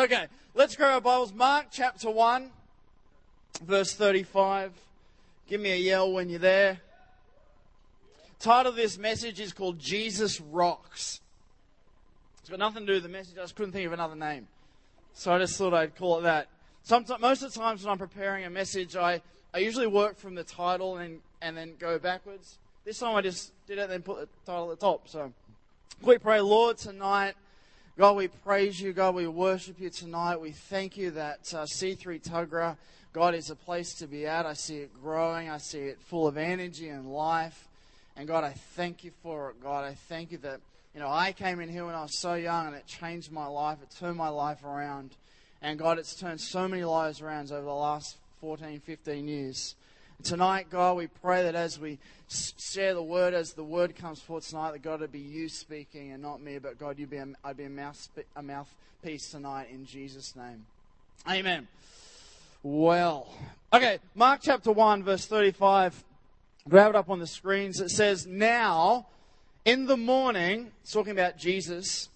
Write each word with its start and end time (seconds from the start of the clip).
Okay, 0.00 0.28
let's 0.54 0.76
grab 0.76 0.92
our 0.92 1.00
Bibles. 1.02 1.34
Mark 1.34 1.66
chapter 1.70 2.08
1, 2.08 2.48
verse 3.66 3.92
35. 3.92 4.72
Give 5.46 5.60
me 5.60 5.72
a 5.72 5.76
yell 5.76 6.10
when 6.10 6.30
you're 6.30 6.38
there. 6.38 6.80
Title 8.38 8.70
of 8.70 8.76
this 8.76 8.96
message 8.96 9.40
is 9.40 9.52
called 9.52 9.78
Jesus 9.78 10.40
Rocks. 10.40 11.20
It's 12.40 12.48
got 12.48 12.58
nothing 12.58 12.86
to 12.86 12.86
do 12.86 12.92
with 12.94 13.02
the 13.02 13.10
message, 13.10 13.36
I 13.36 13.42
just 13.42 13.56
couldn't 13.56 13.72
think 13.72 13.86
of 13.86 13.92
another 13.92 14.16
name. 14.16 14.48
So 15.12 15.34
I 15.34 15.38
just 15.38 15.58
thought 15.58 15.74
I'd 15.74 15.94
call 15.94 16.20
it 16.20 16.22
that. 16.22 16.48
Sometimes, 16.82 17.20
most 17.20 17.42
of 17.42 17.52
the 17.52 17.60
times 17.60 17.84
when 17.84 17.92
I'm 17.92 17.98
preparing 17.98 18.46
a 18.46 18.50
message, 18.50 18.96
I, 18.96 19.20
I 19.52 19.58
usually 19.58 19.86
work 19.86 20.16
from 20.16 20.34
the 20.34 20.44
title 20.44 20.96
and, 20.96 21.20
and 21.42 21.54
then 21.54 21.74
go 21.78 21.98
backwards. 21.98 22.56
This 22.86 23.00
time 23.00 23.14
I 23.16 23.20
just 23.20 23.52
did 23.66 23.76
it 23.76 23.82
and 23.82 23.92
then 23.92 24.00
put 24.00 24.20
the 24.20 24.50
title 24.50 24.72
at 24.72 24.80
the 24.80 24.86
top. 24.86 25.08
So, 25.08 25.30
quick 26.02 26.22
pray, 26.22 26.40
Lord, 26.40 26.78
tonight. 26.78 27.34
God, 28.00 28.16
we 28.16 28.28
praise 28.28 28.80
you. 28.80 28.94
God, 28.94 29.14
we 29.14 29.26
worship 29.26 29.78
you 29.78 29.90
tonight. 29.90 30.40
We 30.40 30.52
thank 30.52 30.96
you 30.96 31.10
that 31.10 31.52
uh, 31.52 31.64
C3 31.64 32.22
Tuggerah, 32.22 32.78
God, 33.12 33.34
is 33.34 33.50
a 33.50 33.54
place 33.54 33.92
to 33.96 34.06
be 34.06 34.26
at. 34.26 34.46
I 34.46 34.54
see 34.54 34.78
it 34.78 35.02
growing. 35.02 35.50
I 35.50 35.58
see 35.58 35.80
it 35.80 35.98
full 36.00 36.26
of 36.26 36.38
energy 36.38 36.88
and 36.88 37.12
life. 37.12 37.68
And 38.16 38.26
God, 38.26 38.42
I 38.42 38.54
thank 38.74 39.04
you 39.04 39.10
for 39.22 39.50
it. 39.50 39.62
God, 39.62 39.84
I 39.84 39.92
thank 40.08 40.32
you 40.32 40.38
that, 40.38 40.60
you 40.94 41.00
know, 41.00 41.10
I 41.10 41.32
came 41.32 41.60
in 41.60 41.68
here 41.68 41.84
when 41.84 41.94
I 41.94 42.00
was 42.00 42.16
so 42.16 42.32
young 42.32 42.68
and 42.68 42.74
it 42.74 42.86
changed 42.86 43.30
my 43.30 43.44
life. 43.44 43.76
It 43.82 43.94
turned 43.94 44.16
my 44.16 44.30
life 44.30 44.64
around. 44.64 45.10
And 45.60 45.78
God, 45.78 45.98
it's 45.98 46.14
turned 46.14 46.40
so 46.40 46.66
many 46.66 46.84
lives 46.84 47.20
around 47.20 47.52
over 47.52 47.66
the 47.66 47.70
last 47.70 48.16
14, 48.40 48.80
15 48.80 49.28
years. 49.28 49.74
Tonight, 50.22 50.66
God, 50.70 50.96
we 50.96 51.06
pray 51.06 51.44
that 51.44 51.54
as 51.54 51.78
we 51.78 51.98
share 52.28 52.94
the 52.94 53.02
word, 53.02 53.32
as 53.32 53.54
the 53.54 53.64
word 53.64 53.96
comes 53.96 54.20
forth 54.20 54.48
tonight, 54.48 54.72
that 54.72 54.82
God, 54.82 55.00
would 55.00 55.12
be 55.12 55.18
you 55.18 55.48
speaking 55.48 56.12
and 56.12 56.22
not 56.22 56.42
me, 56.42 56.58
but 56.58 56.78
God, 56.78 56.98
you 56.98 57.06
be 57.06 57.16
a, 57.16 57.26
I'd 57.44 57.56
be 57.56 57.64
a, 57.64 57.70
mouth, 57.70 58.08
a 58.36 58.42
mouthpiece 58.42 59.30
tonight 59.30 59.68
in 59.72 59.86
Jesus' 59.86 60.36
name. 60.36 60.66
Amen. 61.28 61.68
Well, 62.62 63.28
okay, 63.72 63.98
Mark 64.14 64.40
chapter 64.42 64.70
1, 64.70 65.02
verse 65.02 65.26
35. 65.26 66.04
Grab 66.68 66.90
it 66.90 66.96
up 66.96 67.08
on 67.08 67.18
the 67.18 67.26
screens. 67.26 67.80
It 67.80 67.90
says, 67.90 68.26
Now, 68.26 69.06
in 69.64 69.86
the 69.86 69.96
morning, 69.96 70.70
talking 70.90 71.12
about 71.12 71.38
Jesus, 71.38 72.10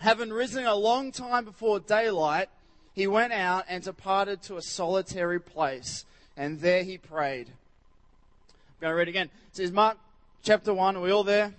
having 0.00 0.30
risen 0.30 0.66
a 0.66 0.74
long 0.74 1.12
time 1.12 1.44
before 1.44 1.80
daylight, 1.80 2.48
he 2.92 3.06
went 3.06 3.32
out 3.32 3.64
and 3.68 3.82
departed 3.82 4.42
to 4.42 4.56
a 4.56 4.62
solitary 4.62 5.40
place 5.40 6.04
and 6.38 6.60
there 6.60 6.84
he 6.84 6.96
prayed. 6.96 7.48
I'm 7.48 8.80
going 8.80 8.92
to 8.92 8.96
read 8.96 9.08
again. 9.08 9.26
It 9.26 9.56
says, 9.56 9.72
Mark 9.72 9.98
chapter 10.42 10.72
1. 10.72 10.96
Are 10.96 11.00
we 11.00 11.10
all 11.10 11.24
there? 11.24 11.52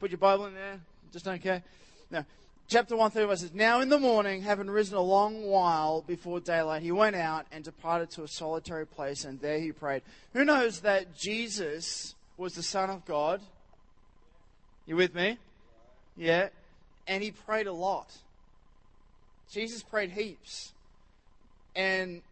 Put 0.00 0.10
your 0.10 0.18
Bible 0.18 0.46
in 0.46 0.54
there. 0.54 0.80
Just 1.12 1.26
don't 1.26 1.40
care. 1.40 1.62
No. 2.10 2.24
Chapter 2.66 2.96
135 2.96 3.38
says, 3.38 3.54
Now 3.54 3.80
in 3.80 3.90
the 3.90 3.98
morning, 3.98 4.40
having 4.40 4.68
risen 4.68 4.96
a 4.96 5.02
long 5.02 5.44
while 5.44 6.00
before 6.00 6.40
daylight, 6.40 6.82
he 6.82 6.90
went 6.90 7.14
out 7.14 7.46
and 7.52 7.62
departed 7.62 8.10
to 8.12 8.22
a 8.22 8.28
solitary 8.28 8.86
place, 8.86 9.24
and 9.24 9.38
there 9.40 9.60
he 9.60 9.70
prayed. 9.70 10.02
Who 10.32 10.44
knows 10.44 10.80
that 10.80 11.14
Jesus 11.14 12.14
was 12.38 12.54
the 12.54 12.62
Son 12.62 12.88
of 12.88 13.04
God? 13.04 13.42
You 14.86 14.96
with 14.96 15.14
me? 15.14 15.38
Yeah. 16.16 16.48
And 17.06 17.22
he 17.22 17.32
prayed 17.32 17.66
a 17.66 17.72
lot. 17.72 18.10
Jesus 19.52 19.82
prayed 19.82 20.10
heaps. 20.10 20.72
And 21.76 22.22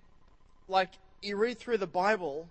like 0.67 0.91
you 1.25 1.37
read 1.37 1.59
through 1.59 1.79
the 1.79 1.87
Bible, 1.87 2.49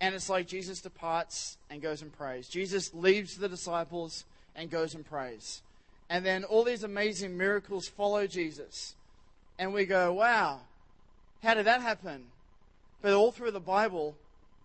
and 0.00 0.14
it's 0.14 0.28
like 0.28 0.46
Jesus 0.46 0.80
departs 0.80 1.56
and 1.70 1.82
goes 1.82 2.02
and 2.02 2.12
prays. 2.12 2.48
Jesus 2.48 2.92
leaves 2.94 3.36
the 3.36 3.48
disciples 3.48 4.24
and 4.54 4.70
goes 4.70 4.94
and 4.94 5.04
prays. 5.04 5.62
And 6.08 6.24
then 6.24 6.44
all 6.44 6.64
these 6.64 6.84
amazing 6.84 7.36
miracles 7.36 7.88
follow 7.88 8.26
Jesus. 8.26 8.94
And 9.58 9.72
we 9.72 9.84
go, 9.86 10.12
wow, 10.12 10.60
how 11.42 11.54
did 11.54 11.66
that 11.66 11.80
happen? 11.80 12.24
But 13.02 13.14
all 13.14 13.32
through 13.32 13.52
the 13.52 13.60
Bible, 13.60 14.16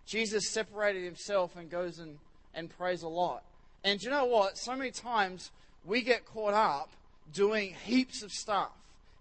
Jesus 0.06 0.50
separated 0.50 1.04
himself 1.04 1.56
and 1.56 1.70
goes 1.70 1.98
and, 1.98 2.18
and 2.54 2.70
prays 2.70 3.02
a 3.02 3.08
lot. 3.08 3.42
And 3.84 4.02
you 4.02 4.10
know 4.10 4.26
what? 4.26 4.58
So 4.58 4.76
many 4.76 4.90
times 4.90 5.50
we 5.84 6.02
get 6.02 6.26
caught 6.26 6.54
up 6.54 6.90
doing 7.32 7.74
heaps 7.84 8.22
of 8.22 8.32
stuff. 8.32 8.72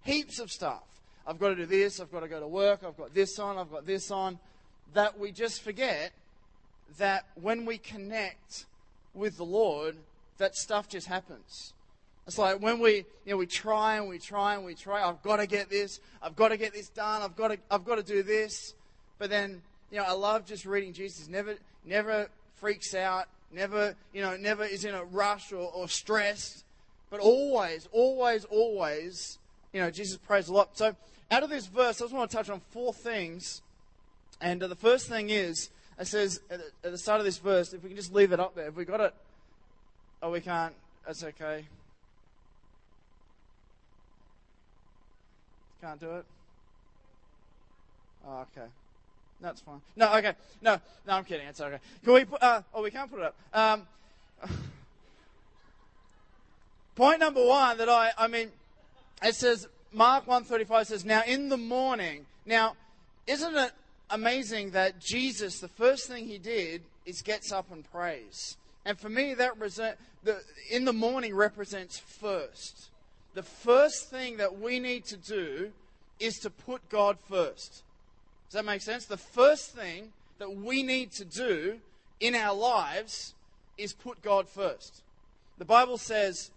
Heaps 0.04 0.40
of 0.40 0.52
stuff. 0.52 0.84
I've 1.30 1.38
got 1.38 1.50
to 1.50 1.56
do 1.56 1.68
this, 1.68 2.00
I've 2.00 2.12
got 2.12 2.22
to 2.22 2.28
go 2.28 2.40
to 2.40 2.48
work, 2.48 2.80
I've 2.84 2.98
got 2.98 3.14
this 3.14 3.38
on, 3.38 3.60
I've 3.60 3.70
got 3.70 3.86
this 3.86 4.10
on, 4.10 4.40
that 4.96 5.20
we 5.20 5.32
just 5.32 5.62
forget 5.62 6.12
that 6.98 7.28
when 7.36 7.68
we 7.68 7.78
connect 7.78 8.66
with 9.14 9.38
the 9.38 9.46
Lord, 9.46 9.96
that 10.40 10.56
stuff 10.56 10.90
just 10.90 11.06
happens. 11.06 11.74
It's 12.26 12.40
like 12.40 12.60
when 12.64 12.80
we, 12.80 13.06
you 13.26 13.34
know, 13.34 13.38
we 13.38 13.46
try 13.46 13.98
and 13.98 14.10
we 14.10 14.18
try 14.18 14.56
and 14.56 14.66
we 14.66 14.74
try. 14.74 15.08
I've 15.08 15.22
got 15.22 15.38
to 15.38 15.46
get 15.46 15.70
this. 15.70 16.00
I've 16.20 16.36
got 16.36 16.50
to 16.50 16.58
get 16.58 16.74
this 16.74 16.90
done. 16.90 17.22
I've 17.22 17.36
got 17.36 17.50
to, 17.50 17.58
I've 17.70 17.86
got 17.86 17.96
to 17.98 18.04
do 18.04 18.24
this. 18.24 18.74
But 19.20 19.30
then, 19.30 19.62
you 19.92 19.98
know, 19.98 20.06
I 20.06 20.14
love 20.14 20.48
just 20.48 20.66
reading 20.66 20.94
Jesus. 20.94 21.28
Never, 21.28 21.58
never 21.86 22.30
freaks 22.56 22.96
out. 22.96 23.28
Never, 23.52 23.96
you 24.14 24.24
know, 24.24 24.36
never 24.36 24.64
is 24.64 24.84
in 24.84 24.96
a 24.96 25.04
rush 25.04 25.52
or, 25.52 25.72
or 25.72 25.88
stressed. 25.88 26.66
But 27.12 27.20
always, 27.20 27.88
always, 27.92 28.46
always, 28.46 29.38
you 29.74 29.82
know, 29.82 29.92
Jesus 29.92 30.18
prays 30.18 30.48
a 30.50 30.54
lot. 30.54 30.76
So 30.78 30.96
out 31.32 31.44
of 31.44 31.50
this 31.50 31.68
verse, 31.68 32.02
I 32.02 32.06
just 32.06 32.14
want 32.14 32.30
to 32.32 32.38
touch 32.38 32.50
on 32.50 32.62
four 32.72 32.94
things. 32.94 33.62
And 34.42 34.64
uh, 34.64 34.68
the 34.68 34.76
first 34.76 35.08
thing 35.08 35.30
is, 35.30 35.70
it 36.00 36.08
says 36.08 36.42
at 36.50 36.60
the, 36.60 36.88
at 36.88 36.92
the 36.92 36.98
start 36.98 37.20
of 37.20 37.26
this 37.26 37.38
verse, 37.38 37.74
if 37.74 37.84
we 37.84 37.90
can 37.90 37.98
just 37.98 38.14
leave 38.14 38.32
it 38.32 38.40
up 38.40 38.56
there, 38.56 38.68
if 38.68 38.76
we 38.76 38.86
got 38.86 39.02
it, 39.02 39.14
oh, 40.22 40.32
we 40.32 40.42
can't, 40.42 40.74
that's 41.06 41.24
okay. 41.24 41.66
Can't 45.82 46.00
do 46.00 46.12
it? 46.12 46.26
Oh, 48.28 48.46
okay. 48.58 48.68
That's 49.42 49.62
fine. 49.62 49.82
No, 49.96 50.14
okay. 50.18 50.34
No, 50.62 50.80
no, 51.08 51.14
I'm 51.14 51.24
kidding. 51.24 51.48
It's 51.48 51.62
okay. 51.62 51.80
Can 52.04 52.14
we 52.14 52.26
put, 52.26 52.44
uh, 52.44 52.62
oh, 52.74 52.82
we 52.82 52.92
can't 52.92 53.10
put 53.10 53.22
it 53.22 53.26
up. 53.26 53.36
Um, 53.54 53.88
point 56.96 57.20
number 57.20 57.46
one 57.46 57.78
that 57.78 57.88
I, 57.88 58.12
I 58.18 58.28
mean, 58.28 58.50
it 59.24 59.36
says, 59.36 59.68
Mark 59.92 60.28
135 60.28 60.88
says, 60.88 61.06
Now 61.06 61.24
in 61.26 61.50
the 61.50 61.58
morning. 61.58 62.26
Now, 62.46 62.76
isn't 63.28 63.56
it 63.56 63.72
amazing 64.10 64.72
that 64.72 65.00
Jesus, 65.00 65.60
the 65.60 65.68
first 65.68 66.08
thing 66.08 66.28
he 66.28 66.38
did 66.38 66.84
is 67.06 67.22
gets 67.22 67.52
up 67.52 67.72
and 67.72 67.90
prays? 67.92 68.58
And 68.86 69.00
for 69.00 69.10
me, 69.10 69.34
that 69.34 69.54
represent, 69.54 69.98
the, 70.24 70.42
in 70.70 70.86
the 70.86 70.94
morning 70.94 71.36
represents 71.36 72.00
first. 72.00 72.90
The 73.34 73.44
first 73.44 74.10
thing 74.10 74.38
that 74.38 74.60
we 74.60 74.80
need 74.80 75.06
to 75.06 75.18
do 75.18 75.72
is 76.20 76.40
to 76.40 76.50
put 76.50 76.88
God 76.90 77.18
first. 77.20 77.84
Does 78.48 78.54
that 78.54 78.66
make 78.66 78.82
sense? 78.82 79.06
The 79.06 79.18
first 79.18 79.76
thing 79.76 80.12
that 80.40 80.56
we 80.56 80.84
need 80.84 81.12
to 81.14 81.26
do 81.26 81.80
in 82.20 82.36
our 82.36 82.56
lives 82.56 83.34
is 83.78 83.94
put 83.94 84.22
God 84.22 84.50
first. 84.50 85.04
The 85.58 85.66
Bible 85.66 85.98
says 85.98 86.52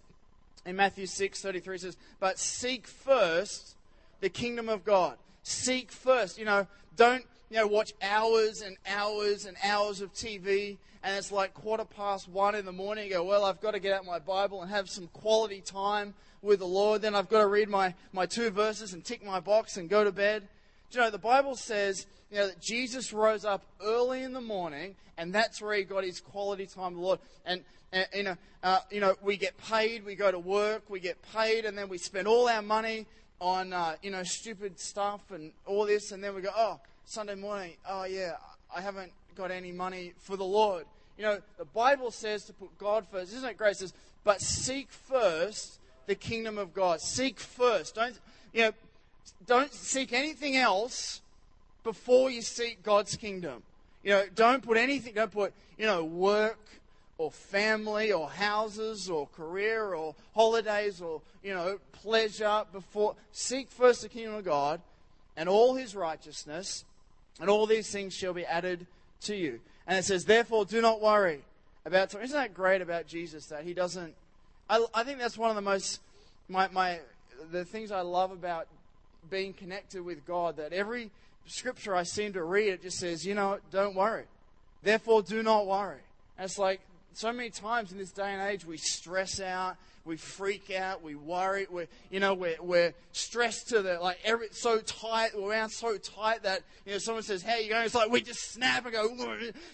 in 0.65 0.77
Matthew 0.77 1.07
6 1.07 1.41
33 1.41 1.79
says, 1.79 1.97
But 2.21 2.39
seek 2.39 2.87
first 2.87 3.77
the 4.21 4.29
kingdom 4.29 4.69
of 4.69 4.85
God. 4.85 5.17
Seek 5.43 5.91
first. 5.91 6.39
You 6.39 6.45
know, 6.45 6.67
don't 6.97 7.25
you 7.53 7.59
know, 7.59 7.67
watch 7.67 7.93
hours 8.01 8.63
and 8.63 8.79
hours 8.87 9.45
and 9.45 9.59
hours 9.63 10.01
of 10.01 10.11
TV, 10.15 10.79
and 11.03 11.17
it's 11.17 11.31
like 11.31 11.53
quarter 11.53 11.85
past 11.85 12.27
one 12.27 12.55
in 12.55 12.65
the 12.65 12.73
morning. 12.73 13.05
You 13.05 13.13
go, 13.13 13.25
well, 13.25 13.45
I've 13.45 13.61
got 13.61 13.73
to 13.73 13.79
get 13.79 13.93
out 13.93 14.07
my 14.07 14.19
Bible 14.19 14.63
and 14.63 14.71
have 14.71 14.89
some 14.89 15.09
quality 15.09 15.61
time 15.61 16.15
with 16.41 16.61
the 16.61 16.67
Lord. 16.67 17.03
Then 17.03 17.15
I've 17.15 17.29
got 17.29 17.41
to 17.41 17.47
read 17.47 17.69
my, 17.69 17.95
my 18.11 18.25
two 18.25 18.49
verses 18.49 18.95
and 18.95 19.05
tick 19.05 19.23
my 19.23 19.39
box 19.39 19.77
and 19.77 19.91
go 19.91 20.03
to 20.03 20.11
bed. 20.11 20.49
Do 20.91 20.99
you 20.99 21.05
know, 21.05 21.11
the 21.11 21.19
Bible 21.19 21.55
says, 21.55 22.07
you 22.31 22.39
know, 22.39 22.47
that 22.47 22.59
Jesus 22.59 23.13
rose 23.13 23.45
up 23.45 23.67
early 23.85 24.23
in 24.23 24.33
the 24.33 24.41
morning, 24.41 24.95
and 25.19 25.31
that's 25.35 25.61
where 25.61 25.75
he 25.75 25.83
got 25.83 26.05
his 26.05 26.21
quality 26.21 26.65
time 26.65 26.93
with 26.93 27.01
the 27.01 27.07
Lord. 27.07 27.19
And 27.45 27.65
and, 27.93 28.07
you 28.15 28.23
know, 28.23 28.37
uh, 28.63 28.79
you 28.91 29.01
know, 29.01 29.15
we 29.23 29.37
get 29.37 29.57
paid, 29.59 30.05
we 30.05 30.15
go 30.15 30.31
to 30.31 30.39
work, 30.39 30.89
we 30.89 31.01
get 31.01 31.19
paid, 31.33 31.65
and 31.65 31.77
then 31.77 31.89
we 31.89 31.99
spend 31.99 32.27
all 32.27 32.49
our 32.49 32.63
money 32.63 33.07
on, 33.41 33.73
uh, 33.73 33.97
you 34.03 34.11
know, 34.11 34.23
stupid 34.23 34.79
stuff 34.79 35.21
and 35.31 35.53
all 35.67 35.85
this, 35.85 36.13
and 36.13 36.23
then 36.23 36.35
we 36.35 36.41
go, 36.41 36.51
oh, 36.57 36.81
Sunday 37.05 37.35
morning, 37.35 37.73
oh 37.89 38.05
yeah, 38.05 38.37
I 38.75 38.81
haven't 38.81 39.13
got 39.35 39.51
any 39.51 39.73
money 39.73 40.13
for 40.21 40.37
the 40.37 40.45
Lord. 40.45 40.87
You 41.19 41.25
know, 41.25 41.41
the 41.59 41.65
Bible 41.65 42.11
says 42.11 42.45
to 42.45 42.53
put 42.53 42.77
God 42.79 43.07
first. 43.11 43.33
Isn't 43.33 43.49
it 43.49 43.57
great? 43.57 43.73
It 43.73 43.79
says, 43.79 43.95
but 44.25 44.41
seek 44.41 44.91
first 44.91 45.79
the 46.07 46.15
kingdom 46.15 46.59
of 46.59 46.73
God. 46.73 47.01
Seek 47.01 47.39
first. 47.39 47.97
Don't, 47.97 48.19
you 48.53 48.63
know, 48.63 48.73
don't 49.47 49.73
seek 49.73 50.13
anything 50.13 50.57
else 50.57 51.21
before 51.85 52.31
you 52.31 52.43
seek 52.43 52.83
God's 52.83 53.17
kingdom. 53.17 53.63
You 54.03 54.13
know, 54.13 54.25
don't 54.35 54.63
put 54.63 54.77
anything, 54.77 55.15
don't 55.15 55.31
put, 55.31 55.53
you 55.77 55.87
know, 55.87 56.05
work 56.05 56.59
or 57.23 57.31
family 57.31 58.11
or 58.11 58.29
houses 58.29 59.09
or 59.09 59.29
career 59.29 59.95
or 59.95 60.15
holidays 60.35 61.01
or, 61.01 61.23
you 61.43 61.55
know, 61.55 61.79
pleasure 61.93 62.65
before. 62.73 63.15
Seek 63.31 63.71
first 63.71 64.03
the 64.03 64.09
kingdom 64.09 64.35
of 64.35 64.45
God 64.45 64.81
and 65.37 65.49
all 65.49 65.77
his 65.77 65.95
righteousness, 65.95 66.85
and 67.41 67.49
all 67.49 67.67
these 67.67 67.91
things 67.91 68.13
shall 68.13 68.35
be 68.35 68.45
added 68.45 68.87
to 69.23 69.37
you. 69.37 69.61
And 69.87 69.99
it 69.99 70.05
says, 70.05 70.25
therefore, 70.25 70.65
do 70.65 70.81
not 70.81 71.01
worry 71.01 71.43
about. 71.85 72.13
Isn't 72.13 72.37
that 72.37 72.55
great 72.55 72.83
about 72.83 73.07
Jesus 73.07 73.47
that 73.47 73.65
he 73.65 73.73
doesn't. 73.73 74.15
I, 74.69 74.85
I 74.93 75.05
think 75.05 75.21
that's 75.21 75.39
one 75.39 75.51
of 75.51 75.57
the 75.57 75.63
most. 75.63 76.01
My, 76.49 76.69
my 76.73 76.99
the 77.53 77.65
things 77.65 77.93
I 77.93 78.01
love 78.01 78.33
about 78.33 78.67
being 79.31 79.53
connected 79.53 80.03
with 80.03 80.27
God 80.27 80.57
that 80.57 80.73
every 80.73 81.11
scripture 81.47 81.95
I 81.95 82.03
seem 82.03 82.33
to 82.33 82.43
read, 82.43 82.71
it 82.71 82.83
just 82.83 82.99
says, 82.99 83.25
you 83.25 83.35
know, 83.35 83.59
don't 83.71 83.95
worry. 83.95 84.25
Therefore, 84.83 85.23
do 85.23 85.43
not 85.43 85.67
worry. 85.67 86.03
And 86.37 86.45
it's 86.45 86.59
like 86.59 86.81
so 87.15 87.33
many 87.33 87.51
times 87.51 87.93
in 87.93 87.99
this 87.99 88.11
day 88.11 88.33
and 88.33 88.43
age, 88.43 88.65
we 88.65 88.77
stress 88.77 89.41
out, 89.41 89.77
we 90.05 90.17
freak 90.17 90.71
out, 90.71 91.03
we 91.03 91.15
worry, 91.15 91.67
we're, 91.71 91.87
you 92.11 92.21
know, 92.21 92.35
we're, 92.35 92.57
we're 92.61 92.95
stressed 93.13 93.69
to 93.69 93.83
the, 93.83 93.99
like, 94.01 94.19
every, 94.25 94.49
so 94.51 94.79
tight, 94.79 95.31
we're 95.35 95.51
around 95.51 95.71
so 95.71 95.97
tight 95.97 96.43
that, 96.43 96.63
you 96.85 96.93
know, 96.93 96.99
someone 96.99 97.23
says, 97.23 97.43
hey, 97.43 97.65
you 97.65 97.71
going? 97.71 97.85
It's 97.85 97.95
like 97.95 98.11
we 98.11 98.21
just 98.21 98.53
snap 98.53 98.85
and 98.85 98.93
go, 98.93 99.09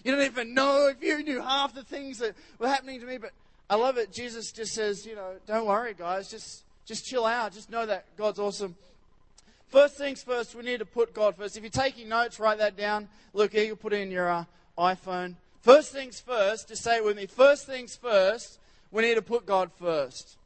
you 0.05 0.13
don't 0.13 0.23
even 0.23 0.55
know 0.55 0.89
if 0.89 1.03
you 1.03 1.23
knew 1.23 1.41
half 1.41 1.75
the 1.75 1.85
things 1.85 2.19
that 2.19 2.35
were 2.59 2.69
happening 2.69 3.01
to 3.01 3.07
me. 3.07 3.19
But 3.19 3.33
I 3.71 3.77
love 3.77 3.97
it. 3.99 4.13
Jesus 4.13 4.53
just 4.53 4.75
says, 4.75 5.07
you 5.07 5.15
know, 5.15 5.33
don't 5.47 5.67
worry, 5.67 5.95
guys. 5.95 6.31
Just, 6.31 6.65
just 6.85 7.05
chill 7.05 7.25
out. 7.25 7.53
Just 7.53 7.71
know 7.71 7.87
that 7.87 8.05
God's 8.17 8.39
awesome. 8.39 8.77
First 9.69 9.97
things 9.97 10.23
first, 10.23 10.55
we 10.55 10.63
need 10.63 10.79
to 10.79 10.87
put 10.87 11.13
God 11.13 11.37
first. 11.37 11.57
If 11.57 11.63
you're 11.63 11.71
taking 11.71 12.09
notes, 12.09 12.41
write 12.41 12.59
that 12.59 12.77
down. 12.77 13.09
Look 13.35 13.53
here, 13.53 13.65
you 13.65 13.77
put 13.77 13.93
it 13.93 14.01
in 14.01 14.11
your 14.11 14.31
uh, 14.31 14.45
iPhone. 14.79 15.35
First 15.63 15.93
things 15.93 16.21
first, 16.21 16.69
just 16.69 16.83
say 16.83 16.97
it 16.97 17.05
with 17.05 17.17
me. 17.17 17.27
First 17.27 17.67
things 17.67 17.97
first, 17.97 18.59
we 18.91 19.03
need 19.03 19.15
to 19.15 19.23
put 19.23 19.45
God 19.45 19.71
first. 19.79 20.37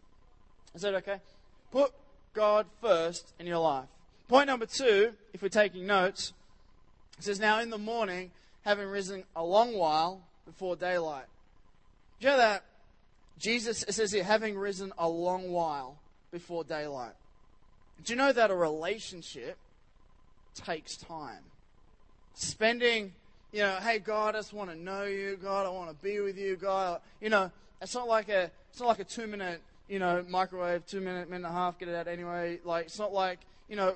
Is 0.75 0.83
that 0.83 0.95
okay? 0.95 1.21
Put 1.71 1.93
God 2.35 2.67
first 2.81 3.33
in 3.39 3.47
your 3.47 3.59
life. 3.59 3.89
Point 4.29 4.47
number 4.47 4.67
two, 4.67 5.13
if 5.33 5.43
we're 5.43 5.49
taking 5.49 5.87
notes, 5.87 6.33
it 7.19 7.25
says, 7.25 7.39
Now 7.39 7.61
in 7.61 7.71
the 7.71 7.79
morning, 7.79 8.31
having 8.63 8.87
risen 8.87 9.25
a 9.37 9.45
long 9.45 9.75
while 9.75 10.23
before 10.47 10.77
daylight. 10.77 11.27
Do 12.21 12.27
you 12.27 12.33
know 12.33 12.39
that? 12.39 12.65
Jesus, 13.39 13.83
it 13.83 13.93
says 13.93 14.13
here, 14.13 14.25
having 14.25 14.57
risen 14.57 14.93
a 14.97 15.09
long 15.09 15.51
while 15.51 15.99
before 16.31 16.65
daylight. 16.65 17.15
Do 18.05 18.13
you 18.13 18.17
know 18.17 18.33
that 18.33 18.51
a 18.51 18.55
relationship 18.55 19.57
takes 20.55 20.97
time? 20.97 21.43
Spending, 22.35 23.13
you 23.53 23.61
know, 23.61 23.77
hey 23.83 23.99
God, 23.99 24.35
I 24.35 24.39
just 24.39 24.53
want 24.53 24.71
to 24.71 24.77
know 24.77 25.05
you, 25.05 25.39
God, 25.41 25.67
I 25.67 25.71
want 25.71 25.91
to 25.91 25.97
be 26.03 26.21
with 26.21 26.39
you, 26.39 26.57
God. 26.57 27.01
You 27.21 27.31
know, 27.31 27.51
it's 27.81 27.95
not 27.95 28.09
like 28.09 28.29
a 28.29 28.51
it's 28.71 28.81
not 28.81 28.89
like 28.89 29.01
a 29.01 29.05
two 29.05 29.27
minute, 29.27 29.61
you 29.89 29.99
know, 29.99 30.25
microwave, 30.29 30.87
two 30.87 31.01
minute, 31.01 31.29
minute 31.29 31.47
and 31.47 31.55
a 31.55 31.59
half, 31.59 31.79
get 31.79 31.89
it 31.89 31.95
out 31.95 32.09
anyway. 32.09 32.59
Like 32.65 32.87
it's 32.87 32.99
not 32.99 33.13
like, 33.13 33.41
you 33.69 33.77
know, 33.77 33.95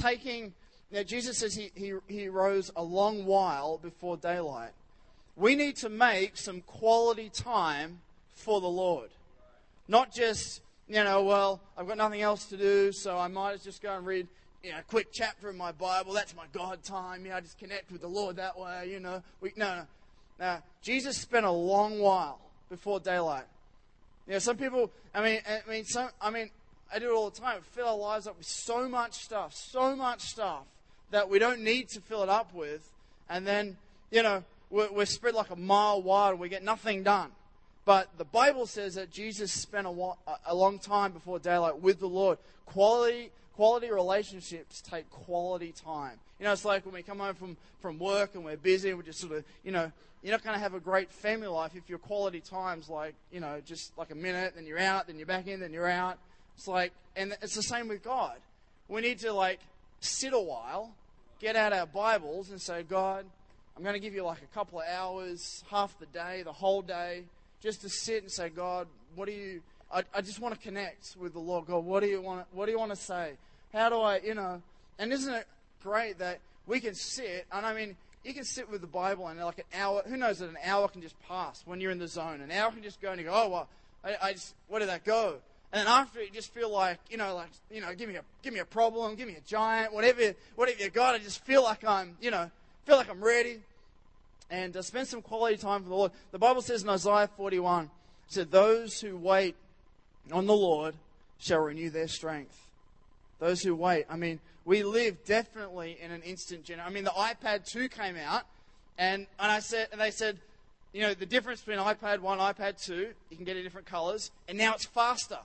taking 0.00 0.54
you 0.94 1.00
know, 1.00 1.04
Jesus 1.04 1.38
says 1.38 1.56
he, 1.56 1.72
he, 1.74 1.94
he 2.06 2.28
rose 2.28 2.70
a 2.76 2.82
long 2.82 3.26
while 3.26 3.78
before 3.78 4.16
daylight. 4.16 4.70
We 5.34 5.56
need 5.56 5.76
to 5.78 5.88
make 5.88 6.36
some 6.36 6.60
quality 6.60 7.28
time 7.28 8.00
for 8.34 8.60
the 8.60 8.68
Lord. 8.68 9.10
Not 9.88 10.14
just, 10.14 10.60
you 10.86 11.02
know, 11.02 11.24
well, 11.24 11.60
I've 11.76 11.88
got 11.88 11.96
nothing 11.96 12.22
else 12.22 12.44
to 12.46 12.56
do, 12.56 12.92
so 12.92 13.18
I 13.18 13.26
might 13.26 13.54
as 13.54 13.64
just 13.64 13.82
go 13.82 13.96
and 13.96 14.06
read 14.06 14.28
you 14.64 14.70
know, 14.70 14.78
quick 14.88 15.08
chapter 15.12 15.50
in 15.50 15.58
my 15.58 15.72
Bible. 15.72 16.14
That's 16.14 16.34
my 16.34 16.46
God 16.52 16.82
time. 16.82 17.24
You 17.24 17.30
know, 17.30 17.36
I 17.36 17.40
just 17.40 17.58
connect 17.58 17.92
with 17.92 18.00
the 18.00 18.08
Lord 18.08 18.36
that 18.36 18.58
way, 18.58 18.88
you 18.90 18.98
know. 18.98 19.22
We, 19.40 19.52
no, 19.56 19.76
no. 19.76 19.86
Now, 20.40 20.62
Jesus 20.82 21.18
spent 21.18 21.44
a 21.44 21.50
long 21.50 21.98
while 21.98 22.40
before 22.70 22.98
daylight. 22.98 23.44
You 24.26 24.32
know, 24.32 24.38
some 24.38 24.56
people, 24.56 24.90
I 25.14 25.22
mean, 25.22 25.40
I 25.46 25.70
mean, 25.70 25.84
some, 25.84 26.08
I 26.18 26.30
mean, 26.30 26.50
I 26.92 26.98
do 26.98 27.10
it 27.10 27.14
all 27.14 27.28
the 27.28 27.38
time. 27.38 27.60
Fill 27.72 27.88
our 27.88 27.96
lives 27.96 28.26
up 28.26 28.38
with 28.38 28.46
so 28.46 28.88
much 28.88 29.22
stuff, 29.22 29.54
so 29.54 29.94
much 29.94 30.22
stuff 30.22 30.64
that 31.10 31.28
we 31.28 31.38
don't 31.38 31.60
need 31.60 31.90
to 31.90 32.00
fill 32.00 32.22
it 32.22 32.30
up 32.30 32.54
with. 32.54 32.90
And 33.28 33.46
then, 33.46 33.76
you 34.10 34.22
know, 34.22 34.44
we're, 34.70 34.90
we're 34.90 35.06
spread 35.06 35.34
like 35.34 35.50
a 35.50 35.56
mile 35.56 36.00
wide 36.00 36.30
and 36.30 36.40
we 36.40 36.48
get 36.48 36.64
nothing 36.64 37.02
done. 37.02 37.30
But 37.84 38.08
the 38.16 38.24
Bible 38.24 38.66
says 38.66 38.94
that 38.94 39.10
Jesus 39.10 39.52
spent 39.52 39.86
a, 39.86 40.12
a 40.46 40.54
long 40.54 40.78
time 40.78 41.12
before 41.12 41.38
daylight 41.38 41.80
with 41.80 42.00
the 42.00 42.08
Lord. 42.08 42.38
Quality, 42.64 43.30
quality 43.56 43.90
relationships 43.90 44.80
take 44.80 45.08
quality 45.10 45.72
time. 45.72 46.18
You 46.38 46.46
know, 46.46 46.52
it's 46.52 46.64
like 46.64 46.84
when 46.84 46.94
we 46.94 47.02
come 47.02 47.18
home 47.18 47.34
from, 47.34 47.56
from 47.80 47.98
work 47.98 48.34
and 48.34 48.44
we're 48.44 48.56
busy 48.56 48.90
and 48.90 48.98
we're 48.98 49.04
just 49.04 49.20
sort 49.20 49.32
of, 49.32 49.44
you 49.62 49.72
know, 49.72 49.90
you're 50.22 50.32
not 50.32 50.42
going 50.42 50.54
to 50.54 50.60
have 50.60 50.74
a 50.74 50.80
great 50.80 51.10
family 51.12 51.46
life 51.46 51.72
if 51.74 51.88
your 51.88 51.98
quality 51.98 52.40
time's 52.40 52.88
like, 52.88 53.14
you 53.30 53.40
know, 53.40 53.60
just 53.64 53.96
like 53.98 54.10
a 54.10 54.14
minute, 54.14 54.54
then 54.56 54.66
you're 54.66 54.78
out, 54.78 55.06
then 55.06 55.16
you're 55.16 55.26
back 55.26 55.46
in, 55.46 55.60
then 55.60 55.72
you're 55.72 55.88
out. 55.88 56.18
It's 56.56 56.66
like, 56.66 56.92
and 57.14 57.36
it's 57.42 57.54
the 57.54 57.62
same 57.62 57.88
with 57.88 58.02
God. 58.02 58.36
We 58.88 59.00
need 59.02 59.18
to 59.20 59.32
like 59.32 59.60
sit 60.00 60.32
a 60.32 60.40
while, 60.40 60.92
get 61.40 61.56
out 61.56 61.72
our 61.72 61.86
Bibles 61.86 62.50
and 62.50 62.60
say, 62.60 62.82
God, 62.82 63.24
I'm 63.76 63.82
going 63.82 63.94
to 63.94 64.00
give 64.00 64.14
you 64.14 64.24
like 64.24 64.42
a 64.42 64.54
couple 64.54 64.80
of 64.80 64.86
hours, 64.88 65.62
half 65.70 65.98
the 65.98 66.06
day, 66.06 66.42
the 66.42 66.52
whole 66.52 66.82
day, 66.82 67.24
just 67.60 67.82
to 67.82 67.88
sit 67.88 68.22
and 68.22 68.30
say, 68.30 68.48
God, 68.48 68.86
what 69.14 69.26
do 69.26 69.32
you, 69.32 69.62
I, 69.94 70.02
I 70.12 70.20
just 70.22 70.40
want 70.40 70.54
to 70.54 70.60
connect 70.60 71.16
with 71.20 71.32
the 71.32 71.38
Lord. 71.38 71.66
God, 71.66 71.84
what 71.84 72.02
do 72.02 72.08
you 72.08 72.20
want, 72.20 72.46
what 72.52 72.66
do 72.66 72.72
you 72.72 72.78
want 72.78 72.90
to 72.90 72.96
say? 72.96 73.34
How 73.72 73.88
do 73.88 74.00
I, 74.00 74.18
you 74.18 74.34
know, 74.34 74.60
and 74.98 75.12
isn't 75.12 75.32
it 75.32 75.46
great 75.82 76.18
that 76.18 76.40
we 76.66 76.80
can 76.80 76.94
sit, 76.94 77.46
and 77.52 77.64
I 77.64 77.74
mean, 77.74 77.96
you 78.24 78.34
can 78.34 78.44
sit 78.44 78.68
with 78.68 78.80
the 78.80 78.88
Bible 78.88 79.28
and 79.28 79.38
like 79.38 79.58
an 79.58 79.64
hour, 79.74 80.02
who 80.06 80.16
knows 80.16 80.40
that 80.40 80.48
an 80.48 80.58
hour 80.64 80.88
can 80.88 81.00
just 81.00 81.14
pass 81.28 81.62
when 81.64 81.80
you're 81.80 81.92
in 81.92 81.98
the 81.98 82.08
zone. 82.08 82.40
An 82.40 82.50
hour 82.50 82.72
can 82.72 82.82
just 82.82 83.00
go 83.00 83.10
and 83.10 83.20
you 83.20 83.26
go, 83.26 83.32
oh, 83.34 83.48
well, 83.48 83.68
I, 84.02 84.16
I 84.20 84.32
just, 84.32 84.54
where 84.66 84.80
did 84.80 84.88
that 84.88 85.04
go? 85.04 85.36
And 85.72 85.80
then 85.80 85.86
after 85.86 86.22
you 86.22 86.30
just 86.30 86.52
feel 86.52 86.70
like, 86.70 86.98
you 87.10 87.16
know, 87.16 87.34
like, 87.34 87.50
you 87.70 87.80
know, 87.80 87.94
give 87.94 88.08
me 88.08 88.16
a, 88.16 88.22
give 88.42 88.54
me 88.54 88.60
a 88.60 88.64
problem, 88.64 89.14
give 89.14 89.28
me 89.28 89.36
a 89.36 89.40
giant, 89.46 89.92
whatever, 89.92 90.34
whatever 90.56 90.82
you 90.82 90.90
got. 90.90 91.14
I 91.14 91.18
just 91.18 91.44
feel 91.44 91.62
like 91.62 91.84
I'm, 91.84 92.16
you 92.20 92.30
know, 92.30 92.50
feel 92.86 92.96
like 92.96 93.10
I'm 93.10 93.22
ready. 93.22 93.60
And 94.50 94.76
uh, 94.76 94.82
spend 94.82 95.08
some 95.08 95.20
quality 95.20 95.56
time 95.56 95.82
for 95.82 95.88
the 95.88 95.94
Lord. 95.94 96.12
The 96.30 96.38
Bible 96.38 96.62
says 96.62 96.82
in 96.82 96.88
Isaiah 96.88 97.28
41, 97.36 97.84
it 97.84 97.90
said, 98.28 98.50
those 98.50 99.00
who 99.00 99.16
wait 99.16 99.56
on 100.32 100.46
the 100.46 100.54
Lord 100.54 100.94
shall 101.38 101.60
renew 101.60 101.90
their 101.90 102.08
strength. 102.08 102.58
Those 103.38 103.62
who 103.62 103.74
wait. 103.74 104.06
I 104.08 104.16
mean, 104.16 104.40
we 104.64 104.82
live 104.82 105.24
definitely 105.24 105.98
in 106.00 106.10
an 106.10 106.22
instant 106.22 106.64
generation. 106.64 106.90
I 106.90 106.94
mean, 106.94 107.04
the 107.04 107.10
iPad 107.10 107.70
2 107.70 107.88
came 107.88 108.16
out, 108.16 108.42
and, 108.96 109.26
and 109.38 109.52
I 109.52 109.58
said, 109.58 109.88
and 109.92 110.00
they 110.00 110.10
said, 110.10 110.38
you 110.92 111.02
know, 111.02 111.12
the 111.12 111.26
difference 111.26 111.60
between 111.60 111.84
iPad 111.84 112.20
1 112.20 112.38
and 112.40 112.56
iPad 112.56 112.82
2, 112.82 113.08
you 113.30 113.36
can 113.36 113.44
get 113.44 113.56
it 113.56 113.60
in 113.60 113.64
different 113.64 113.86
colors, 113.86 114.30
and 114.48 114.56
now 114.56 114.74
it's 114.74 114.86
faster. 114.86 115.38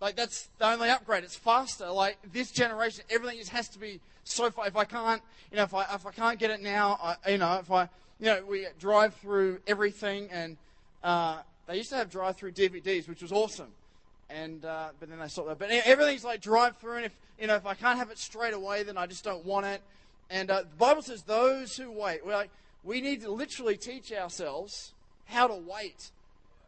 Like, 0.00 0.16
that's 0.16 0.48
the 0.58 0.66
only 0.66 0.88
upgrade. 0.88 1.24
It's 1.24 1.36
faster. 1.36 1.90
Like, 1.90 2.18
this 2.32 2.50
generation, 2.50 3.04
everything 3.10 3.38
just 3.38 3.50
has 3.50 3.68
to 3.70 3.78
be 3.78 4.00
so 4.24 4.50
far. 4.50 4.66
If 4.66 4.76
I 4.76 4.84
can't, 4.84 5.22
you 5.50 5.56
know, 5.56 5.64
if 5.64 5.74
I, 5.74 5.82
if 5.94 6.06
I 6.06 6.10
can't 6.12 6.38
get 6.38 6.50
it 6.50 6.62
now, 6.62 6.98
I, 7.02 7.30
you 7.30 7.38
know, 7.38 7.58
if 7.58 7.70
I, 7.70 7.88
you 8.18 8.26
know, 8.26 8.44
we 8.46 8.66
drive 8.78 9.14
through 9.16 9.60
everything, 9.66 10.28
and 10.30 10.56
uh, 11.04 11.40
they 11.66 11.76
used 11.76 11.90
to 11.90 11.96
have 11.96 12.10
drive 12.10 12.36
through 12.36 12.52
DVDs, 12.52 13.08
which 13.08 13.20
was 13.20 13.32
awesome 13.32 13.72
and 14.32 14.64
uh, 14.64 14.88
but 14.98 15.08
then 15.08 15.18
they 15.18 15.28
stopped 15.28 15.48
that. 15.48 15.58
But 15.58 15.70
everything's 15.70 16.24
like 16.24 16.40
drive 16.40 16.76
through, 16.76 16.96
and 16.96 17.06
if 17.06 17.12
you 17.38 17.46
know 17.46 17.56
if 17.56 17.66
I 17.66 17.74
can't 17.74 17.98
have 17.98 18.10
it 18.10 18.18
straight 18.18 18.54
away, 18.54 18.82
then 18.82 18.96
I 18.96 19.06
just 19.06 19.24
don't 19.24 19.44
want 19.44 19.66
it. 19.66 19.82
And 20.30 20.50
uh, 20.50 20.62
the 20.62 20.76
Bible 20.76 21.02
says 21.02 21.22
those 21.22 21.76
who 21.76 21.90
wait. 21.90 22.24
We're 22.24 22.32
like 22.32 22.50
we 22.84 23.00
need 23.00 23.22
to 23.22 23.30
literally 23.30 23.76
teach 23.76 24.12
ourselves 24.12 24.92
how 25.26 25.46
to 25.46 25.54
wait. 25.54 26.10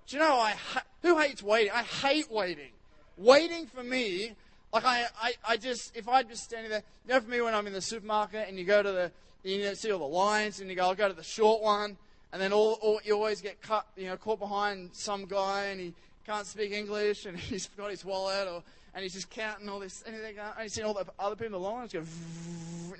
Do 0.06 0.16
you 0.16 0.22
know 0.22 0.34
I 0.34 0.54
who 1.02 1.18
hates 1.18 1.42
waiting? 1.42 1.72
I 1.72 1.82
hate 1.82 2.30
waiting. 2.30 2.70
Waiting 3.16 3.66
for 3.66 3.82
me, 3.82 4.32
like 4.72 4.84
I, 4.84 5.06
I, 5.20 5.32
I 5.48 5.56
just 5.56 5.96
if 5.96 6.08
I'm 6.08 6.28
just 6.28 6.44
standing 6.44 6.70
there, 6.70 6.82
you 7.06 7.14
know, 7.14 7.20
for 7.20 7.30
me 7.30 7.40
when 7.40 7.54
I'm 7.54 7.66
in 7.66 7.72
the 7.72 7.80
supermarket 7.80 8.48
and 8.48 8.58
you 8.58 8.64
go 8.64 8.82
to 8.82 8.92
the 8.92 9.12
you 9.44 9.74
see 9.74 9.92
all 9.92 9.98
the 9.98 10.04
lines 10.04 10.60
and 10.60 10.70
you 10.70 10.76
go, 10.76 10.84
I'll 10.84 10.94
go 10.94 11.06
to 11.06 11.14
the 11.14 11.22
short 11.22 11.62
one, 11.62 11.96
and 12.32 12.40
then 12.40 12.52
all, 12.52 12.78
all 12.80 13.00
you 13.04 13.14
always 13.14 13.40
get 13.40 13.60
cut, 13.62 13.86
you 13.96 14.06
know, 14.06 14.16
caught 14.16 14.40
behind 14.40 14.90
some 14.92 15.26
guy 15.26 15.66
and 15.66 15.80
he 15.80 15.94
can't 16.26 16.46
speak 16.46 16.72
English 16.72 17.26
and 17.26 17.38
he's 17.50 17.68
got 17.76 17.90
his 17.90 18.04
wallet 18.04 18.48
or 18.48 18.62
and 18.94 19.02
he's 19.02 19.14
just 19.14 19.30
counting 19.30 19.68
all 19.68 19.80
this 19.80 20.02
and 20.06 20.16
he's 20.62 20.72
seeing 20.72 20.86
all 20.86 20.94
the 20.94 21.06
other 21.18 21.34
people 21.34 21.46
in 21.46 21.52
the 21.52 21.58
line 21.58 21.88
go, 21.92 22.02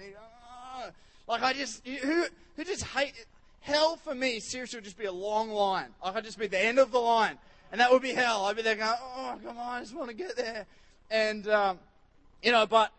oh. 0.77 0.91
like 1.29 1.43
I 1.43 1.53
just 1.53 1.87
who 1.87 2.25
who 2.57 2.65
just 2.65 2.85
hate 2.85 3.15
hell 3.61 3.97
for 3.97 4.15
me 4.15 4.41
seriously 4.41 4.79
would 4.79 4.85
just 4.85 4.99
be 4.99 5.07
a 5.07 5.13
long 5.13 5.51
line. 5.51 5.89
Like 6.05 6.17
I'd 6.17 6.25
just 6.25 6.39
be 6.39 6.47
the 6.47 6.63
end 6.63 6.79
of 6.79 6.91
the 6.91 6.99
line 6.99 7.39
and 7.73 7.81
that 7.81 7.91
would 7.91 8.03
be 8.03 8.13
hell. 8.13 8.45
I'd 8.45 8.57
be 8.57 8.63
there 8.63 8.77
going 8.77 8.91
oh 9.01 9.37
come 9.45 9.59
on 9.59 9.77
I 9.77 9.81
just 9.81 9.95
want 9.95 10.11
to 10.11 10.17
get 10.17 10.37
there. 10.37 10.67
And 11.11 11.49
um, 11.49 11.79
you 12.43 12.53
know 12.53 12.67
but 12.67 12.93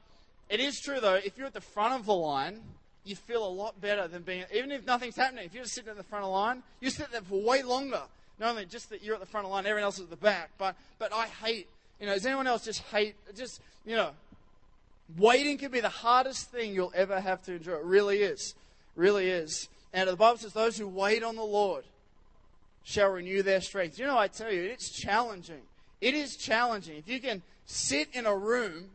it 0.50 0.60
is 0.60 0.80
true 0.80 1.00
though 1.00 1.16
if 1.16 1.38
you're 1.38 1.48
at 1.48 1.54
the 1.54 1.62
front 1.62 1.94
of 1.94 2.06
the 2.06 2.14
line 2.14 2.62
you 3.04 3.16
feel 3.16 3.46
a 3.46 3.50
lot 3.50 3.80
better 3.80 4.08
than 4.08 4.24
being 4.24 4.46
even 4.54 4.72
if 4.72 4.86
nothing's 4.86 5.16
happening 5.16 5.46
if 5.46 5.54
you're 5.54 5.64
just 5.64 5.76
sitting 5.76 5.92
at 5.92 5.98
the 5.98 6.04
front 6.04 6.24
of 6.24 6.30
the 6.30 6.34
line 6.34 6.64
you 6.80 6.90
sit 6.90 7.12
there 7.12 7.22
for 7.22 7.40
way 7.42 7.62
longer 7.62 8.02
not 8.40 8.52
only 8.52 8.66
just 8.66 8.90
that 8.90 9.04
you're 9.04 9.16
at 9.16 9.22
the 9.22 9.26
front 9.26 9.46
of 9.46 9.50
the 9.50 9.56
line, 9.56 9.66
everyone 9.66 9.84
else 9.84 9.98
is 9.98 10.04
at 10.06 10.10
the 10.10 10.16
back, 10.16 10.52
but, 10.58 10.76
but 11.00 11.14
I 11.14 11.28
hate, 11.28 11.68
you 12.00 12.08
know, 12.08 12.14
does 12.14 12.26
anyone 12.26 12.48
else 12.48 12.66
just 12.66 12.82
hate, 12.84 13.16
just, 13.36 13.62
you 13.86 13.96
know, 13.96 14.12
waiting 15.18 15.58
can 15.58 15.72
be 15.72 15.80
the 15.80 15.90
hardest 15.90 16.52
thing 16.52 16.74
you'll 16.74 16.92
ever 16.96 17.20
have 17.20 17.42
to 17.44 17.56
endure. 17.56 17.78
It 17.78 17.86
really 17.86 18.22
is. 18.22 18.56
Really 18.96 19.30
is. 19.30 19.70
And 19.94 20.10
the 20.10 20.16
Bible 20.16 20.38
says, 20.38 20.54
those 20.54 20.78
who 20.78 20.88
wait 20.88 21.24
on 21.24 21.36
the 21.36 21.44
Lord 21.44 21.86
shall 22.84 23.10
renew 23.10 23.42
their 23.42 23.62
strength. 23.62 23.98
You 23.98 24.06
know, 24.06 24.18
I 24.18 24.28
tell 24.28 24.52
you, 24.52 24.64
it's 24.64 24.90
challenging. 24.90 25.62
It 26.02 26.14
is 26.14 26.36
challenging. 26.36 26.98
If 26.98 27.08
you 27.08 27.20
can 27.20 27.42
sit 27.66 28.10
in 28.14 28.26
a 28.26 28.36
room 28.36 28.90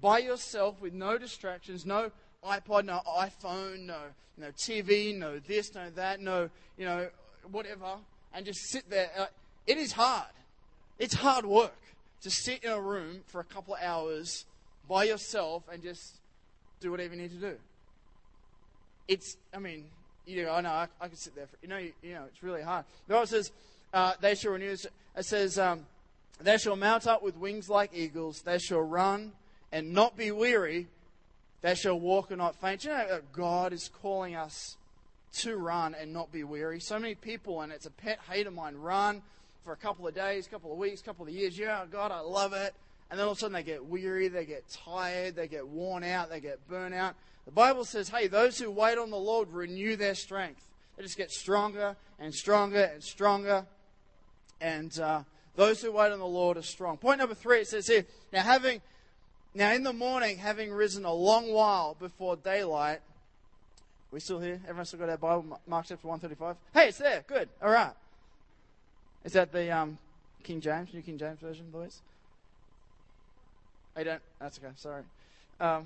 by 0.00 0.18
yourself 0.18 0.80
with 0.80 0.92
no 0.92 1.18
distractions, 1.18 1.84
no 1.84 2.10
iPod, 2.44 2.84
no 2.84 3.00
iPhone, 3.06 3.86
no, 3.86 3.98
no 4.36 4.48
TV, 4.48 5.16
no 5.16 5.38
this, 5.38 5.74
no 5.74 5.90
that, 5.90 6.20
no, 6.20 6.48
you 6.78 6.84
know, 6.84 7.08
whatever, 7.50 7.96
and 8.34 8.44
just 8.44 8.70
sit 8.70 8.90
there. 8.90 9.10
Uh, 9.16 9.26
it 9.66 9.78
is 9.78 9.92
hard. 9.92 10.26
It's 10.98 11.14
hard 11.14 11.46
work 11.46 11.76
to 12.22 12.30
sit 12.30 12.64
in 12.64 12.70
a 12.70 12.80
room 12.80 13.20
for 13.26 13.40
a 13.40 13.44
couple 13.44 13.74
of 13.74 13.80
hours 13.82 14.44
by 14.88 15.04
yourself 15.04 15.62
and 15.72 15.82
just 15.82 16.16
do 16.80 16.90
whatever 16.90 17.14
you 17.14 17.22
need 17.22 17.30
to 17.30 17.36
do. 17.36 17.56
It's, 19.08 19.36
I 19.54 19.58
mean, 19.58 19.84
you 20.26 20.44
know, 20.44 20.52
I 20.52 20.60
know 20.60 20.70
I, 20.70 20.88
I 21.00 21.08
can 21.08 21.16
sit 21.16 21.34
there 21.34 21.46
for, 21.46 21.56
you 21.62 21.68
know, 21.68 21.78
you, 21.78 21.92
you, 22.02 22.14
know, 22.14 22.24
it's 22.26 22.42
really 22.42 22.62
hard. 22.62 22.84
The 23.06 23.14
Bible 23.14 23.26
says, 23.26 23.52
uh, 23.92 24.14
they 24.20 24.34
shall 24.34 24.52
renew, 24.52 24.72
it 24.72 25.24
says, 25.24 25.58
um, 25.58 25.86
they 26.40 26.58
shall 26.58 26.76
mount 26.76 27.06
up 27.06 27.22
with 27.22 27.36
wings 27.36 27.68
like 27.68 27.90
eagles. 27.94 28.42
They 28.42 28.58
shall 28.58 28.80
run 28.80 29.32
and 29.70 29.92
not 29.92 30.16
be 30.16 30.30
weary. 30.30 30.88
They 31.62 31.74
shall 31.74 31.98
walk 31.98 32.30
and 32.30 32.38
not 32.38 32.56
faint. 32.56 32.84
You 32.84 32.90
know 32.90 33.20
God 33.32 33.72
is 33.72 33.90
calling 34.02 34.34
us 34.34 34.76
to 35.38 35.56
run 35.56 35.94
and 35.94 36.12
not 36.12 36.32
be 36.32 36.44
weary. 36.44 36.80
So 36.80 36.98
many 36.98 37.14
people, 37.14 37.60
and 37.60 37.72
it's 37.72 37.86
a 37.86 37.90
pet 37.90 38.20
hate 38.30 38.46
of 38.46 38.54
mine, 38.54 38.76
run 38.76 39.22
for 39.64 39.72
a 39.72 39.76
couple 39.76 40.06
of 40.06 40.14
days, 40.14 40.46
couple 40.46 40.72
of 40.72 40.78
weeks, 40.78 41.02
couple 41.02 41.26
of 41.26 41.32
years. 41.32 41.58
Yeah, 41.58 41.84
God, 41.90 42.12
I 42.12 42.20
love 42.20 42.52
it. 42.52 42.74
And 43.10 43.18
then 43.18 43.26
all 43.26 43.32
of 43.32 43.38
a 43.38 43.40
sudden 43.40 43.54
they 43.54 43.62
get 43.62 43.84
weary, 43.84 44.28
they 44.28 44.44
get 44.44 44.68
tired, 44.68 45.36
they 45.36 45.48
get 45.48 45.66
worn 45.66 46.04
out, 46.04 46.30
they 46.30 46.40
get 46.40 46.66
burnt 46.68 46.94
out. 46.94 47.14
The 47.44 47.52
Bible 47.52 47.84
says, 47.84 48.08
hey, 48.08 48.26
those 48.26 48.58
who 48.58 48.70
wait 48.70 48.98
on 48.98 49.10
the 49.10 49.16
Lord 49.16 49.50
renew 49.52 49.96
their 49.96 50.14
strength. 50.14 50.68
They 50.96 51.02
just 51.02 51.16
get 51.16 51.30
stronger 51.30 51.96
and 52.18 52.34
stronger 52.34 52.84
and 52.84 53.02
stronger. 53.02 53.66
And 54.60 54.98
uh, 54.98 55.22
those 55.56 55.82
who 55.82 55.92
wait 55.92 56.12
on 56.12 56.18
the 56.18 56.26
Lord 56.26 56.56
are 56.56 56.62
strong. 56.62 56.96
Point 56.96 57.18
number 57.18 57.34
three, 57.34 57.60
it 57.60 57.68
says 57.68 57.86
here, 57.86 58.06
now 58.32 58.42
having, 58.42 58.80
now 59.54 59.72
in 59.72 59.82
the 59.82 59.92
morning, 59.92 60.38
having 60.38 60.72
risen 60.72 61.04
a 61.04 61.12
long 61.12 61.52
while 61.52 61.94
before 61.94 62.36
daylight, 62.36 63.00
we 64.14 64.20
still 64.20 64.38
here? 64.38 64.60
Everyone 64.62 64.84
still 64.84 65.00
got 65.00 65.08
our 65.08 65.16
Bible? 65.16 65.58
Mark 65.66 65.86
chapter 65.88 66.06
135? 66.06 66.56
Hey, 66.72 66.88
it's 66.88 66.98
there. 66.98 67.24
Good. 67.26 67.48
All 67.60 67.70
right. 67.70 67.92
Is 69.24 69.32
that 69.32 69.50
the 69.50 69.76
um, 69.76 69.98
King 70.44 70.60
James, 70.60 70.94
New 70.94 71.02
King 71.02 71.18
James 71.18 71.40
Version, 71.40 71.68
boys? 71.72 72.00
I 73.96 74.04
don't. 74.04 74.22
That's 74.38 74.58
okay. 74.58 74.72
Sorry. 74.76 75.02
Um, 75.58 75.84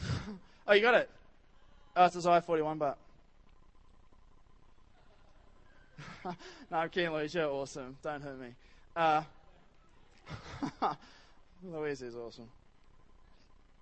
oh, 0.66 0.72
you 0.72 0.80
got 0.80 0.94
it. 0.94 1.08
Oh, 1.94 2.06
it's 2.06 2.16
Isaiah 2.16 2.40
41, 2.40 2.78
but. 2.78 2.98
no, 6.24 6.34
I'm 6.76 6.88
kidding, 6.88 7.12
Louise. 7.12 7.32
You're 7.32 7.48
awesome. 7.48 7.96
Don't 8.02 8.22
hurt 8.22 8.40
me. 8.40 8.48
Uh, 8.96 9.22
Louise 11.72 12.02
is 12.02 12.16
awesome. 12.16 12.48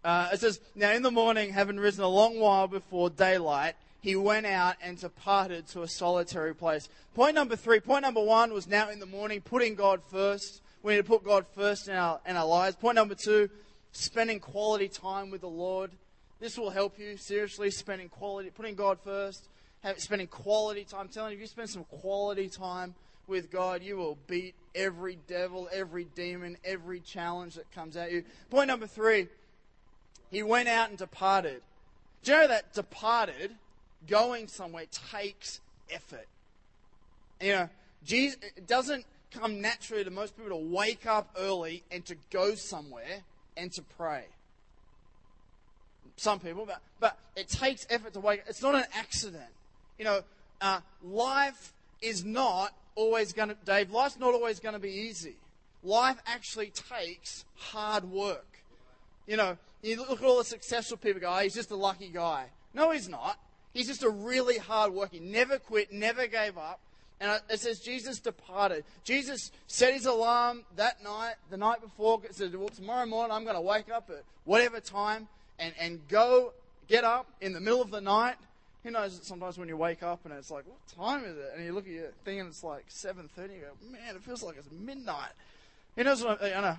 Uh, 0.05 0.29
it 0.33 0.41
says, 0.41 0.61
Now 0.75 0.93
in 0.93 1.03
the 1.03 1.11
morning, 1.11 1.53
having 1.53 1.79
risen 1.79 2.03
a 2.05 2.09
long 2.09 2.39
while 2.41 2.67
before 2.69 3.11
daylight, 3.11 3.75
he 4.01 4.17
went 4.17 4.47
out 4.47 4.77
and 4.83 4.99
departed 4.99 5.69
to 5.69 5.83
a 5.83 5.89
solitary 5.89 6.55
place. 6.55 6.89
Point 7.15 7.37
number 7.37 7.55
three. 7.55 7.79
Point 7.79 8.03
number 8.03 8.23
one 8.23 8.53
was 8.53 8.67
now 8.67 8.91
in 8.91 8.99
the 8.99 9.07
morning, 9.07 9.41
putting 9.41 9.77
God 9.77 10.03
first. 10.11 10.61
We 10.83 10.95
need 10.95 10.99
to 10.99 11.05
put 11.05 11.25
God 11.25 11.47
first 11.55 11.87
in 11.87 11.95
our, 11.95 12.21
in 12.27 12.37
our 12.37 12.47
lives. 12.47 12.75
Point 12.75 12.97
number 12.97 13.15
two, 13.15 13.49
spending 13.93 14.41
quality 14.41 14.89
time 14.89 15.31
with 15.31 15.43
the 15.43 15.49
Lord. 15.49 15.93
This 16.41 16.59
will 16.59 16.71
help 16.71 16.99
you, 16.99 17.17
seriously, 17.17 17.71
spending 17.71 18.09
quality, 18.09 18.51
putting 18.51 18.75
God 18.75 18.99
first, 19.05 19.49
have, 19.85 20.01
spending 20.01 20.27
quality 20.27 20.83
time. 20.83 21.03
I'm 21.03 21.09
telling 21.09 21.31
you, 21.31 21.37
if 21.37 21.43
you 21.43 21.47
spend 21.47 21.71
some 21.71 21.85
quality 21.85 22.49
time 22.49 22.97
with 23.29 23.53
God, 23.53 23.83
you 23.85 23.97
will 23.97 24.19
beat 24.27 24.57
every 24.75 25.19
devil, 25.29 25.69
every 25.73 26.05
demon, 26.17 26.57
every 26.65 26.99
challenge 26.99 27.55
that 27.55 27.71
comes 27.71 27.97
at 27.97 28.11
you. 28.11 28.25
Point 28.51 28.67
number 28.67 28.89
three, 28.89 29.29
he 30.33 30.43
went 30.43 30.69
out 30.69 30.89
and 30.89 30.99
departed. 30.99 31.63
Do 32.25 32.33
you 32.33 32.39
know 32.39 32.49
that 32.49 32.73
departed, 32.73 33.53
going 34.09 34.49
somewhere, 34.49 34.87
takes 35.13 35.61
effort? 35.91 36.27
You 37.41 37.53
know, 37.53 37.69
Jesus, 38.05 38.39
it 38.57 38.67
doesn't 38.67 39.05
come 39.31 39.61
naturally 39.61 40.05
to 40.05 40.11
most 40.11 40.37
people 40.37 40.51
to 40.51 40.65
wake 40.65 41.07
up 41.07 41.37
early 41.39 41.85
and 41.91 42.05
to 42.07 42.17
go 42.31 42.55
somewhere 42.55 43.23
and 43.57 43.71
to 43.73 43.83
pray. 43.83 44.25
Some 46.17 46.41
people, 46.41 46.67
but, 46.67 46.81
but 46.99 47.19
it 47.37 47.49
takes 47.49 47.87
effort 47.91 48.15
to 48.15 48.21
wake 48.21 48.41
up. 48.41 48.47
It's 48.49 48.63
not 48.63 48.75
an 48.75 48.85
accident. 48.95 49.51
You 49.99 50.05
know, 50.05 50.21
uh, 50.61 50.81
life 51.03 51.75
is 52.01 52.25
not 52.25 52.73
always 52.95 53.33
going 53.33 53.51
to, 53.51 53.57
Dave, 53.65 53.91
life's 53.91 54.19
not 54.19 54.33
always 54.33 54.61
going 54.61 54.75
to 54.75 54.79
be 54.79 54.91
easy. 54.93 55.37
Life 55.83 56.19
actually 56.27 56.71
takes 56.71 57.45
hard 57.57 58.05
work. 58.05 58.52
You 59.27 59.37
know, 59.37 59.57
you 59.83 59.97
look 59.97 60.21
at 60.21 60.25
all 60.25 60.39
the 60.39 60.45
successful 60.45 60.97
people 60.97 61.21
go, 61.21 61.33
oh, 61.33 61.39
he's 61.39 61.55
just 61.55 61.71
a 61.71 61.77
lucky 61.77 62.09
guy. 62.09 62.47
No, 62.75 62.91
he's 62.91 63.09
not. 63.09 63.39
He's 63.73 63.87
just 63.87 64.03
a 64.03 64.11
really 64.11 64.59
hard 64.59 64.93
worker. 64.93 65.17
Never 65.21 65.59
quit, 65.59 65.93
never 65.93 66.27
gave 66.27 66.59
up. 66.59 66.81
And 67.21 67.41
it 67.49 67.61
says 67.61 67.79
Jesus 67.79 68.19
departed. 68.19 68.85
Jesus 69.05 69.53
set 69.69 69.95
his 69.95 70.07
alarm 70.07 70.65
that 70.77 71.05
night, 71.05 71.35
the 71.51 71.57
night 71.57 71.81
before, 71.81 72.21
said, 72.33 72.55
well, 72.55 72.69
tomorrow 72.69 73.07
morning 73.07 73.33
I'm 73.33 73.45
going 73.45 73.55
to 73.55 73.61
wake 73.61 73.91
up 73.91 74.11
at 74.11 74.25
whatever 74.45 74.81
time 74.81 75.29
and, 75.59 75.73
and 75.79 76.01
go 76.09 76.53
get 76.89 77.05
up 77.05 77.27
in 77.41 77.53
the 77.53 77.61
middle 77.61 77.81
of 77.81 77.93
the 77.93 78.01
night. 78.01 78.35
Who 78.83 78.91
knows 78.91 79.21
sometimes 79.23 79.57
when 79.57 79.69
you 79.69 79.77
wake 79.77 80.03
up 80.03 80.21
and 80.25 80.35
it's 80.35 80.51
like, 80.51 80.65
what 80.67 80.85
time 80.89 81.25
is 81.25 81.37
it? 81.37 81.53
And 81.55 81.65
you 81.65 81.73
look 81.73 81.87
at 81.87 81.93
your 81.93 82.11
thing 82.25 82.41
and 82.41 82.49
it's 82.49 82.65
like 82.65 82.89
7.30. 82.89 83.55
You 83.55 83.61
go, 83.61 83.93
man, 83.93 84.17
it 84.17 84.23
feels 84.23 84.43
like 84.43 84.57
it's 84.57 84.69
midnight. 84.73 85.31
Who 85.95 86.03
knows 86.03 86.25
what 86.25 86.43
I, 86.43 86.55
I 86.55 86.61
know. 86.61 86.77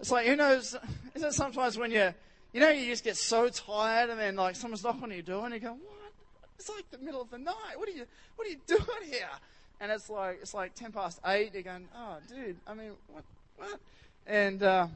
It's 0.00 0.10
like, 0.10 0.26
who 0.26 0.36
knows? 0.36 0.76
Isn't 1.14 1.28
it 1.28 1.34
sometimes 1.34 1.78
when 1.78 1.90
you, 1.90 2.12
you 2.52 2.60
know, 2.60 2.70
you 2.70 2.86
just 2.86 3.04
get 3.04 3.16
so 3.16 3.48
tired 3.48 4.10
and 4.10 4.18
then 4.18 4.36
like 4.36 4.56
someone's 4.56 4.84
knocking 4.84 5.04
on 5.04 5.10
your 5.10 5.22
door 5.22 5.44
and 5.44 5.54
you 5.54 5.60
go, 5.60 5.72
what? 5.72 6.12
It's 6.58 6.68
like 6.68 6.90
the 6.90 6.98
middle 6.98 7.20
of 7.20 7.30
the 7.30 7.38
night. 7.38 7.76
What 7.76 7.88
are 7.88 7.92
you, 7.92 8.04
what 8.36 8.46
are 8.46 8.50
you 8.50 8.58
doing 8.66 9.10
here? 9.10 9.28
And 9.80 9.90
it's 9.90 10.08
like, 10.08 10.38
it's 10.40 10.54
like 10.54 10.74
10 10.74 10.92
past 10.92 11.20
8. 11.26 11.52
You're 11.52 11.62
going, 11.62 11.88
oh, 11.96 12.18
dude, 12.28 12.56
I 12.66 12.74
mean, 12.74 12.92
what, 13.12 13.24
what? 13.56 13.80
And, 14.26 14.62
uh, 14.62 14.86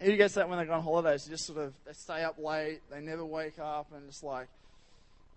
who 0.00 0.16
that 0.16 0.48
when 0.48 0.58
they 0.58 0.64
go 0.64 0.72
on 0.72 0.82
holidays? 0.82 1.24
They 1.24 1.30
just 1.30 1.46
sort 1.46 1.60
of, 1.60 1.72
they 1.86 1.92
stay 1.92 2.24
up 2.24 2.38
late. 2.38 2.80
They 2.90 3.00
never 3.00 3.24
wake 3.24 3.58
up 3.58 3.86
and 3.94 4.02
it's 4.08 4.22
like, 4.22 4.48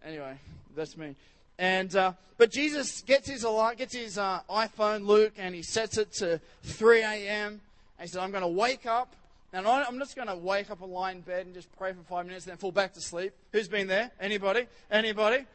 anyway, 0.04 0.38
that's 0.76 0.98
me. 0.98 1.16
And 1.60 1.96
uh, 1.96 2.14
but 2.38 2.52
Jesus 2.52 3.02
gets 3.02 3.28
his 3.28 3.44
gets 3.78 3.96
his 3.96 4.18
uh, 4.18 4.42
iPhone, 4.50 5.06
Luke, 5.08 5.34
and 5.38 5.56
he 5.56 5.64
sets 5.64 5.98
it 5.98 6.12
to 6.14 6.40
3 6.64 7.02
a.m. 7.02 7.62
And 7.98 8.08
he 8.08 8.12
said, 8.12 8.22
I'm 8.22 8.32
going 8.32 8.44
to 8.44 8.48
wake 8.48 8.86
up. 8.86 9.16
And 9.54 9.66
I'm 9.66 9.98
just 9.98 10.16
going 10.16 10.28
to 10.28 10.36
wake 10.36 10.70
up 10.70 10.82
and 10.82 10.92
lie 10.92 11.12
in 11.12 11.22
bed 11.22 11.46
and 11.46 11.56
just 11.56 11.74
pray 11.78 11.94
for 11.94 12.04
five 12.04 12.26
minutes 12.26 12.46
and 12.46 12.52
then 12.52 12.58
fall 12.58 12.72
back 12.72 12.94
to 12.94 13.02
sleep. 13.02 13.34
Who's 13.54 13.68
been 13.68 13.88
there? 13.88 14.12
Anybody? 14.20 14.68
Anybody? 14.92 15.46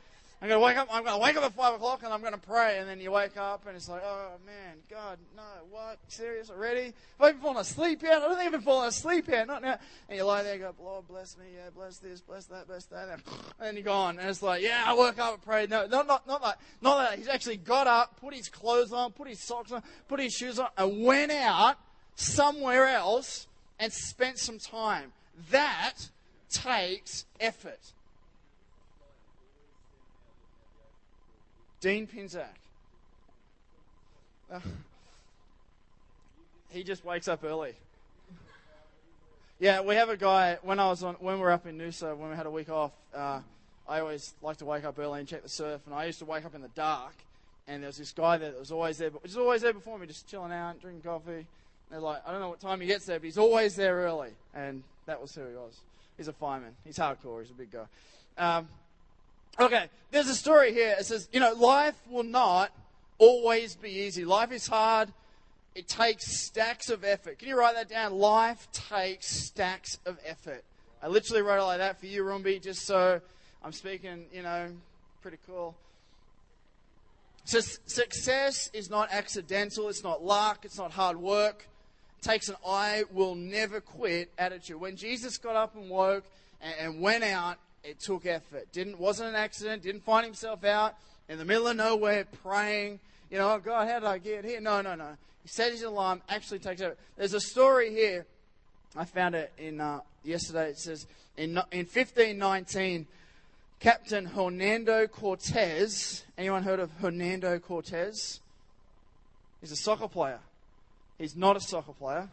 I'm 0.41 0.49
going 0.49 0.61
to 0.61 0.65
wake 0.65 0.77
up. 0.77 0.89
I'm 0.91 1.05
going 1.05 1.15
to 1.15 1.23
wake 1.23 1.37
up 1.37 1.45
at 1.45 1.53
five 1.53 1.75
o'clock 1.75 2.03
and 2.03 2.13
I'm 2.13 2.21
going 2.21 2.33
to 2.33 2.39
pray. 2.39 2.79
And 2.79 2.89
then 2.89 2.99
you 2.99 3.13
wake 3.13 3.37
up 3.37 3.65
and 3.65 3.77
it's 3.77 3.89
like, 3.89 4.03
oh 4.05 4.31
man, 4.45 4.79
God, 4.91 5.19
no, 5.37 5.43
what? 5.71 5.99
Serious 6.09 6.51
already? 6.51 6.87
Have 6.87 6.95
I 7.21 7.29
even 7.29 7.41
fallen 7.41 7.59
asleep 7.59 8.03
yet? 8.03 8.15
I 8.15 8.27
don't 8.27 8.37
think 8.37 8.53
I've 8.53 8.65
falling 8.65 8.89
asleep 8.89 9.29
yet. 9.29 9.47
Not 9.47 9.63
now. 9.63 9.79
And 10.09 10.19
you 10.19 10.25
lie 10.25 10.43
there 10.43 10.55
and 10.55 10.63
go, 10.63 10.75
Lord, 10.83 11.07
bless 11.07 11.39
me. 11.39 11.45
Yeah, 11.55 11.71
bless 11.73 11.99
this, 11.99 12.21
bless 12.21 12.47
that, 12.47 12.67
bless 12.67 12.87
that. 12.87 13.09
And 13.09 13.23
then 13.61 13.77
you're 13.77 13.85
gone. 13.85 14.19
And 14.19 14.29
it's 14.29 14.43
like, 14.43 14.63
yeah, 14.63 14.83
I 14.85 14.95
woke 14.95 15.17
up 15.21 15.35
and 15.35 15.43
prayed. 15.45 15.71
No, 15.71 15.87
not, 15.87 16.09
not, 16.09 16.27
not 16.27 16.43
like, 16.43 16.57
not 16.81 16.99
that. 16.99 17.19
He's 17.19 17.29
actually 17.29 17.59
got 17.59 17.87
up, 17.87 18.19
put 18.21 18.35
his 18.35 18.49
clothes 18.49 18.93
on, 18.93 19.13
put 19.13 19.29
his 19.29 19.39
socks 19.39 19.71
on, 19.71 19.85
put 20.09 20.19
his 20.19 20.33
shoes 20.33 20.59
on, 20.59 20.71
and 20.77 21.05
went 21.05 21.31
out 21.31 21.77
somewhere 22.17 22.87
else 22.87 23.47
and 23.79 23.93
spent 23.93 24.39
some 24.39 24.59
time. 24.59 25.13
That 25.51 26.09
takes 26.51 27.25
effort. 27.41 27.81
Dean 31.81 32.07
Pinzak. 32.07 32.47
Uh, 34.53 34.61
he 36.71 36.85
just 36.85 37.05
wakes 37.05 37.27
up 37.27 37.43
early. 37.43 37.75
Yeah, 39.59 39.81
we 39.83 39.95
have 39.95 40.09
a 40.09 40.17
guy. 40.17 40.59
When 40.63 40.79
I 40.79 40.89
was 40.89 41.03
on, 41.03 41.15
when 41.15 41.37
we 41.37 41.41
were 41.41 41.51
up 41.51 41.67
in 41.67 41.79
Noosa, 41.79 42.17
when 42.17 42.31
we 42.31 42.37
had 42.37 42.47
a 42.47 42.51
week 42.51 42.69
off, 42.69 42.93
uh, 43.15 43.41
I 43.89 44.01
always 44.01 44.35
like 44.43 44.57
to 44.59 44.65
wake 44.65 44.85
up 44.85 44.99
early 44.99 45.21
and 45.21 45.29
check 45.29 45.43
the 45.43 45.49
surf. 45.49 45.81
And 45.87 45.95
I 45.95 46.05
used 46.05 46.19
to 46.21 46.25
wake 46.25 46.45
up 46.45 46.55
in 46.55 46.63
the 46.63 46.69
dark, 46.69 47.15
and 47.69 47.83
there 47.83 47.89
was 47.89 47.97
this 47.97 48.13
guy 48.13 48.39
there 48.39 48.51
that 48.51 48.59
was 48.59 48.73
always 48.73 48.99
there, 48.99 49.11
but 49.11 49.23
was 49.23 49.37
always 49.37 49.63
there 49.63 49.73
before 49.73 49.99
me, 49.99 50.07
just 50.07 50.29
chilling 50.29 50.53
out, 50.53 50.81
drinking 50.81 51.03
coffee, 51.03 51.47
they're 51.93 52.01
like, 52.01 52.27
I 52.27 52.33
don't 52.33 52.41
know 52.41 52.49
what 52.49 52.61
time 52.61 52.81
he 52.81 52.87
gets 52.87 53.05
there, 53.05 53.19
but 53.19 53.27
he's 53.27 53.37
always 53.37 53.77
there 53.77 53.97
early. 53.97 54.31
And 54.55 54.83
that 55.05 55.21
was 55.21 55.35
who 55.35 55.47
he 55.47 55.55
was. 55.55 55.79
He's 56.17 56.27
a 56.27 56.33
fireman. 56.33 56.75
He's 56.85 56.97
hardcore. 56.97 57.43
He's 57.43 57.51
a 57.51 57.55
big 57.55 57.71
guy. 57.71 57.85
Um, 58.39 58.67
okay, 59.61 59.91
there's 60.11 60.29
a 60.29 60.35
story 60.35 60.73
here. 60.73 60.97
It 60.99 61.05
says, 61.05 61.29
you 61.33 61.41
know, 61.41 61.53
life 61.53 61.95
will 62.11 62.23
not 62.23 62.73
always 63.19 63.77
be 63.77 63.91
easy. 63.91 64.25
Life 64.25 64.53
is 64.53 64.67
hard. 64.67 65.13
It 65.75 65.87
takes 65.87 66.27
stacks 66.27 66.89
of 66.89 67.05
effort. 67.05 67.39
Can 67.39 67.49
you 67.49 67.59
write 67.59 67.75
that 67.75 67.91
down? 67.91 68.15
Life 68.15 68.69
takes 68.73 69.27
stacks 69.27 69.99
of 70.07 70.19
effort. 70.25 70.65
I 71.03 71.09
literally 71.09 71.43
wrote 71.43 71.61
it 71.61 71.65
like 71.65 71.79
that 71.79 72.01
for 72.01 72.07
you, 72.07 72.25
Rumbi, 72.25 72.63
just 72.63 72.87
so 72.87 73.21
I'm 73.63 73.73
speaking, 73.73 74.25
you 74.33 74.43
know, 74.43 74.69
pretty 75.21 75.39
cool. 75.47 75.75
So 77.45 77.61
success 77.61 78.71
is 78.73 78.89
not 78.89 79.13
accidental. 79.13 79.91
It's 79.91 80.03
not 80.03 80.25
luck. 80.25 80.65
It's 80.65 80.79
not 80.79 80.93
hard 80.93 81.19
work 81.19 81.67
takes 82.23 82.49
an 82.49 82.57
I 82.67 83.05
will 83.13 83.35
never 83.35 83.81
quit 83.81 84.31
attitude. 84.39 84.81
When 84.81 84.97
Jesus 84.97 85.37
got 85.39 85.57
up 85.57 85.77
and 85.77 85.91
woke 85.91 86.25
and, 86.61 86.75
and 86.81 87.01
went 87.01 87.25
out, 87.25 87.59
it 87.85 88.01
took 88.01 88.27
effort. 88.27 88.73
Didn't 88.73 88.99
wasn't 88.99 89.31
an 89.31 89.35
accident. 89.35 89.83
Didn't 89.83 90.05
find 90.05 90.25
himself 90.25 90.65
out 90.65 90.95
in 91.29 91.39
the 91.39 91.45
middle 91.45 91.67
of 91.67 91.77
nowhere 91.77 92.25
praying. 92.43 93.01
you 93.31 93.39
know, 93.39 93.53
oh 93.53 93.59
God, 93.59 93.89
how 93.89 94.01
did 94.01 94.09
I 94.09 94.19
get 94.19 94.45
here? 94.45 94.61
No, 94.61 94.81
no, 94.81 94.95
no. 94.95 95.17
He 95.43 95.49
set 95.49 95.73
his 95.73 95.83
alarm, 95.83 96.23
actually 96.29 96.61
takes 96.61 96.81
over. 96.81 96.97
There's 97.17 97.35
a 97.35 97.41
story 97.41 97.91
here. 97.91 98.27
I 98.97 99.05
found 99.05 99.35
it 99.35 99.53
in 99.59 99.81
uh, 99.81 100.01
yesterday. 100.23 100.71
It 100.71 100.79
says 100.79 101.07
in, 101.37 101.51
in 101.73 101.87
1519, 101.87 103.07
Captain 103.81 104.27
Hernando 104.27 105.09
Cortez. 105.09 106.25
Anyone 106.39 106.63
heard 106.63 106.79
of 106.79 106.93
Hernando 107.01 107.59
Cortez? 107.59 108.39
He's 109.61 109.73
a 109.73 109.77
soccer 109.77 110.07
player. 110.07 110.39
He's 111.23 111.37
not 111.37 111.57
a 111.57 111.61
soccer 111.61 111.93
player. 111.93 112.29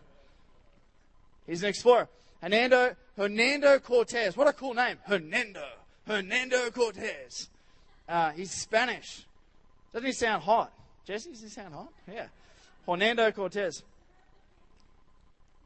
He's 1.45 1.61
an 1.61 1.69
explorer. 1.69 2.07
Hernando, 2.41 2.95
Hernando 3.15 3.77
Cortez. 3.77 4.35
What 4.35 4.47
a 4.47 4.53
cool 4.53 4.73
name. 4.73 4.97
Hernando. 5.05 5.63
Hernando 6.07 6.71
Cortez. 6.71 7.49
Uh, 8.07 8.31
he's 8.31 8.49
Spanish. 8.49 9.27
Doesn't 9.93 10.07
he 10.07 10.11
sound 10.11 10.41
hot? 10.41 10.73
Jesse, 11.05 11.29
does 11.29 11.43
he 11.43 11.49
sound 11.49 11.75
hot? 11.75 11.89
Yeah. 12.11 12.29
Hernando 12.87 13.31
Cortez. 13.31 13.83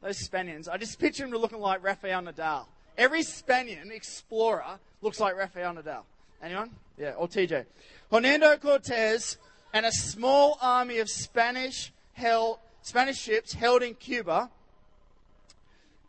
Those 0.01 0.17
Spaniards, 0.17 0.67
I 0.67 0.75
just 0.75 0.99
picture 0.99 1.23
him 1.23 1.31
looking 1.31 1.61
like 1.61 1.81
Rafael 1.81 2.23
Nadal. 2.23 2.65
Every 2.97 3.23
Spaniard 3.23 3.87
explorer 3.89 4.79
looks 5.01 5.21
like 5.21 5.37
Rafael 5.37 5.73
Nadal. 5.75 6.01
Anyone? 6.41 6.71
Yeah, 6.97 7.11
or 7.11 7.29
TJ. 7.29 7.67
Hernando 8.11 8.57
Cortez 8.57 9.37
and 9.71 9.85
a 9.85 9.93
small 9.93 10.57
army 10.61 10.97
of 10.97 11.09
Spanish 11.09 11.93
held, 12.11 12.59
Spanish 12.83 13.17
ships 13.17 13.53
held 13.53 13.81
in 13.81 13.95
Cuba 13.95 14.49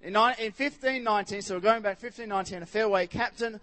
in, 0.03 0.13
1519, 0.13 1.41
so 1.41 1.55
we're 1.55 1.61
going 1.61 1.83
back 1.83 2.03
1519, 2.03 2.63
a 2.63 2.67
fairway, 2.67 3.07
Captain 3.07 3.61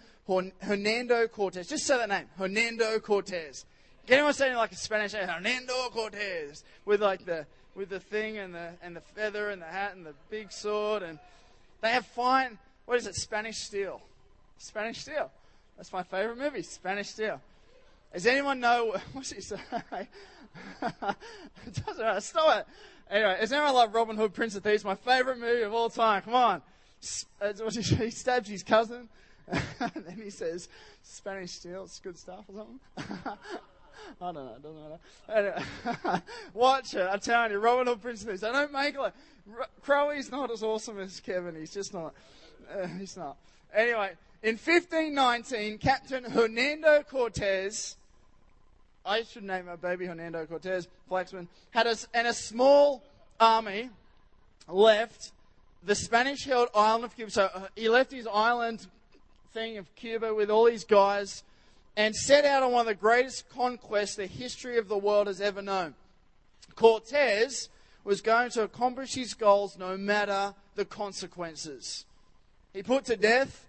Hernando 0.62 1.27
Cortez. 1.27 1.68
Just 1.68 1.86
say 1.86 1.98
that 1.98 2.10
name, 2.10 2.25
Hernando 2.38 2.98
Cortez. 3.00 3.65
Get 4.08 4.15
anyone 4.15 4.34
saying 4.34 4.56
like 4.56 4.72
a 4.72 4.75
Spanish 4.75 5.13
name, 5.13 5.27
Hernando 5.27 5.89
Cortez, 5.91 6.63
with 6.86 7.01
like 7.01 7.25
the 7.25 7.46
with 7.75 7.89
the 7.89 8.00
thing 8.00 8.38
and 8.38 8.56
the 8.56 8.70
and 8.82 8.96
the 8.96 9.01
feather 9.01 9.50
and 9.50 9.62
the 9.62 9.68
hat 9.68 9.94
and 9.96 10.06
the 10.06 10.15
big 10.30 10.51
sword, 10.51 11.03
and 11.03 11.20
they 11.82 11.89
have 11.91 12.06
fine. 12.08 12.58
What 12.86 12.98
is 12.98 13.08
it? 13.08 13.15
Spanish 13.15 13.58
steel. 13.58 14.01
Spanish 14.58 15.01
steel. 15.01 15.30
That's 15.75 15.91
my 15.91 16.03
favorite 16.03 16.38
movie, 16.38 16.63
Spanish 16.63 17.10
steel. 17.10 17.41
Does 18.13 18.25
anyone 18.25 18.60
know 18.60 18.96
what's 19.13 19.32
he 19.32 19.41
say? 19.41 19.58
Stop 22.20 22.58
it. 22.58 22.68
Anyway, 23.12 23.38
is 23.41 23.51
anyone 23.51 23.74
like 23.74 23.94
Robin 23.94 24.15
Hood, 24.15 24.34
Prince 24.34 24.56
of 24.56 24.63
Thieves? 24.63 24.86
My 24.86 24.96
favorite 24.96 25.38
movie 25.38 25.63
of 25.63 25.74
all 25.74 25.89
time. 25.89 26.22
Come 26.22 26.34
on. 26.34 26.62
He 27.01 28.12
stabs 28.12 28.48
his 28.48 28.62
cousin, 28.62 29.10
and 29.48 30.06
then 30.06 30.22
he 30.24 30.30
says, 30.30 30.70
Spanish 31.01 31.53
steel, 31.53 31.84
it's 31.86 32.00
good 32.00 32.15
stuff 32.15 32.46
or 32.48 32.56
something. 32.56 32.80
I 34.22 34.32
don't 34.32 34.36
know, 34.36 34.56
it 34.56 34.62
doesn't 34.62 35.58
matter. 35.98 36.24
Watch 36.53 36.94
it, 36.94 37.10
I'm 37.12 37.20
telling 37.20 37.51
you, 37.51 37.58
Robin 37.58 37.88
Hood, 37.88 38.03
Prince 38.03 38.22
of 38.22 38.30
Thieves. 38.30 38.41
They 38.41 38.51
don't 38.51 38.72
make 38.72 38.94
it 38.94 39.13
Crowy's 39.84 40.32
not 40.32 40.51
as 40.51 40.62
awesome 40.62 41.00
as 41.00 41.20
Kevin, 41.20 41.56
he's 41.56 41.74
just 41.74 41.91
not. 41.91 42.13
Uh, 42.72 42.86
he's 42.86 43.18
not. 43.18 43.38
Anyway, 43.74 44.12
in 44.44 44.58
1519, 44.58 45.80
Captain 45.80 46.24
Hernando 46.24 47.03
Cortez 47.10 47.96
I 49.05 49.24
should 49.24 49.43
name 49.43 49.65
my 49.65 49.75
baby 49.75 50.05
Hernando 50.05 50.46
Cortez, 50.46 50.88
Flaxman, 51.10 51.48
had 51.72 51.88
a, 51.88 51.96
and 52.13 52.27
a 52.27 52.34
small 52.34 53.03
army 53.39 53.89
left 54.67 55.31
the 55.84 55.96
Spanish 55.96 56.46
held 56.46 56.70
island 56.75 57.05
of 57.05 57.15
Cuba. 57.15 57.31
So 57.31 57.50
uh, 57.53 57.67
he 57.75 57.89
left 57.89 58.12
his 58.12 58.27
island 58.27 58.86
thing 59.53 59.77
of 59.77 59.93
Cuba 59.96 60.34
with 60.34 60.50
all 60.50 60.65
these 60.65 60.84
guys 60.84 61.43
and 61.98 62.15
set 62.15 62.46
out 62.46 62.63
on 62.63 62.72
one 62.72 62.81
of 62.81 62.88
the 62.88 62.96
greatest 62.96 63.50
conquests 63.50 64.15
the 64.15 64.27
history 64.27 64.77
of 64.77 64.88
the 64.88 64.98
world 64.98 65.27
has 65.27 65.41
ever 65.41 65.62
known. 65.62 65.96
Cortez 66.75 67.70
was 68.03 68.22
going 68.22 68.50
to 68.51 68.63
accomplish 68.63 69.15
his 69.15 69.34
goals 69.34 69.77
no 69.77 69.98
matter 69.98 70.53
the 70.75 70.86
consequences. 70.86 72.05
He 72.74 72.84
put 72.84 73.05
to 73.05 73.15
death 73.15 73.65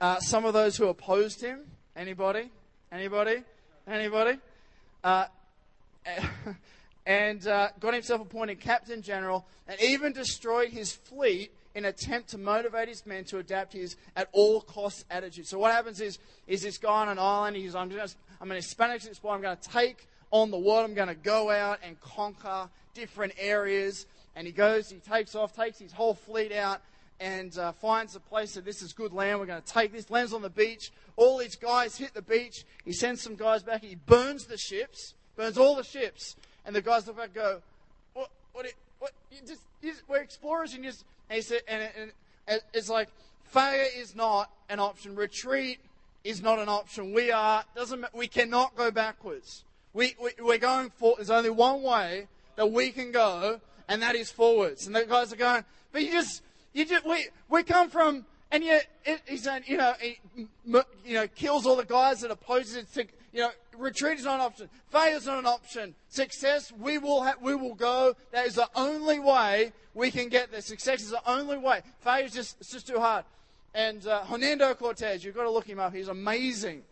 uh, 0.00 0.18
some 0.20 0.44
of 0.44 0.54
those 0.54 0.76
who 0.76 0.86
opposed 0.86 1.42
him. 1.42 1.60
Anybody? 1.94 2.50
Anybody? 2.90 3.42
Anybody? 3.86 4.38
Uh, 5.04 5.26
and 7.06 7.46
uh, 7.46 7.68
got 7.80 7.94
himself 7.94 8.20
appointed 8.20 8.60
captain 8.60 9.02
general 9.02 9.44
and 9.66 9.80
even 9.80 10.12
destroyed 10.12 10.68
his 10.68 10.92
fleet 10.92 11.50
in 11.74 11.84
attempt 11.86 12.28
to 12.30 12.38
motivate 12.38 12.88
his 12.88 13.06
men 13.06 13.24
to 13.24 13.38
adapt 13.38 13.72
his 13.72 13.96
at 14.14 14.28
all 14.32 14.60
costs 14.60 15.04
attitude. 15.10 15.46
So 15.46 15.58
what 15.58 15.72
happens 15.72 16.00
is, 16.00 16.18
is 16.46 16.62
this 16.62 16.78
guy 16.78 17.02
on 17.02 17.08
an 17.08 17.18
island, 17.18 17.56
he's, 17.56 17.74
I'm, 17.74 17.90
just, 17.90 18.16
I'm 18.40 18.50
an 18.50 18.56
Hispanic 18.56 19.04
explorer, 19.04 19.36
I'm 19.36 19.42
going 19.42 19.56
to 19.56 19.68
take 19.68 20.06
on 20.30 20.50
the 20.50 20.58
world, 20.58 20.84
I'm 20.84 20.94
going 20.94 21.08
to 21.08 21.14
go 21.14 21.50
out 21.50 21.78
and 21.82 22.00
conquer 22.00 22.68
different 22.94 23.32
areas. 23.38 24.06
And 24.36 24.46
he 24.46 24.52
goes, 24.52 24.90
he 24.90 24.98
takes 24.98 25.34
off, 25.34 25.54
takes 25.54 25.78
his 25.78 25.92
whole 25.92 26.14
fleet 26.14 26.52
out, 26.52 26.80
and 27.22 27.56
uh, 27.56 27.70
finds 27.72 28.16
a 28.16 28.20
place 28.20 28.54
that 28.54 28.64
this 28.64 28.82
is 28.82 28.92
good 28.92 29.12
land. 29.12 29.38
We're 29.38 29.46
going 29.46 29.62
to 29.62 29.72
take 29.72 29.92
this. 29.92 30.10
Lands 30.10 30.32
on 30.32 30.42
the 30.42 30.50
beach. 30.50 30.90
All 31.16 31.38
these 31.38 31.54
guys 31.54 31.96
hit 31.96 32.14
the 32.14 32.22
beach. 32.22 32.64
He 32.84 32.92
sends 32.92 33.22
some 33.22 33.36
guys 33.36 33.62
back. 33.62 33.82
He 33.82 33.94
burns 33.94 34.46
the 34.46 34.58
ships, 34.58 35.14
burns 35.36 35.56
all 35.56 35.76
the 35.76 35.84
ships. 35.84 36.34
And 36.66 36.74
the 36.74 36.82
guys 36.82 37.06
look 37.06 37.16
back 37.16 37.26
and 37.26 37.34
go, 37.34 37.62
What? 38.14 38.30
What? 38.52 38.66
what 38.98 39.12
you 39.30 39.38
just, 39.46 39.62
you 39.80 39.92
just, 39.92 40.02
we're 40.08 40.20
explorers. 40.20 40.74
And, 40.74 40.82
just, 40.82 41.04
and 41.30 41.36
he 41.36 41.42
said, 41.42 41.60
and, 41.68 41.88
and, 41.96 42.12
and 42.48 42.60
it's 42.74 42.88
like, 42.88 43.08
failure 43.44 43.86
is 43.96 44.16
not 44.16 44.50
an 44.68 44.80
option. 44.80 45.14
Retreat 45.14 45.78
is 46.24 46.42
not 46.42 46.58
an 46.58 46.68
option. 46.68 47.12
We 47.12 47.30
are, 47.30 47.64
doesn't, 47.76 48.04
we 48.14 48.26
cannot 48.26 48.76
go 48.76 48.90
backwards. 48.90 49.64
We, 49.94 50.16
we, 50.20 50.30
we're 50.40 50.58
going 50.58 50.90
for, 50.90 51.14
there's 51.16 51.30
only 51.30 51.50
one 51.50 51.82
way 51.82 52.26
that 52.56 52.70
we 52.70 52.90
can 52.90 53.12
go, 53.12 53.60
and 53.88 54.02
that 54.02 54.14
is 54.14 54.30
forwards. 54.30 54.86
And 54.86 54.96
the 54.96 55.04
guys 55.04 55.32
are 55.32 55.36
going, 55.36 55.64
but 55.92 56.02
you 56.02 56.12
just, 56.12 56.42
you 56.72 56.84
just, 56.84 57.06
we, 57.06 57.28
we 57.48 57.62
come 57.62 57.90
from, 57.90 58.24
and 58.50 58.64
yet 58.64 58.86
he's 59.26 59.44
saying, 59.44 59.64
you 59.66 59.76
know, 59.76 59.94
he, 60.00 60.18
you 60.34 61.14
know, 61.14 61.26
kills 61.28 61.66
all 61.66 61.76
the 61.76 61.84
guys 61.84 62.20
that 62.20 62.30
oppose 62.30 62.74
it. 62.74 62.92
To, 62.94 63.06
you 63.32 63.40
know, 63.40 63.50
retreat 63.76 64.18
is 64.18 64.24
not 64.24 64.36
an 64.36 64.40
option. 64.42 64.68
Failure 64.90 65.16
is 65.16 65.26
not 65.26 65.38
an 65.38 65.46
option. 65.46 65.94
Success, 66.08 66.72
we 66.78 66.98
will 66.98 67.22
ha- 67.22 67.36
we 67.40 67.54
will 67.54 67.74
go. 67.74 68.14
That 68.30 68.46
is 68.46 68.56
the 68.56 68.68
only 68.74 69.18
way 69.18 69.72
we 69.94 70.10
can 70.10 70.28
get 70.28 70.50
there. 70.50 70.60
Success 70.60 71.02
is 71.02 71.10
the 71.10 71.30
only 71.30 71.56
way. 71.56 71.80
Failure 72.00 72.26
is 72.26 72.32
just, 72.32 72.56
it's 72.60 72.70
just 72.70 72.86
too 72.86 72.98
hard. 72.98 73.24
And 73.74 74.06
uh, 74.06 74.24
Hernando 74.24 74.74
Cortez, 74.74 75.24
you've 75.24 75.34
got 75.34 75.44
to 75.44 75.50
look 75.50 75.66
him 75.66 75.78
up. 75.78 75.94
He's 75.94 76.08
amazing. 76.08 76.82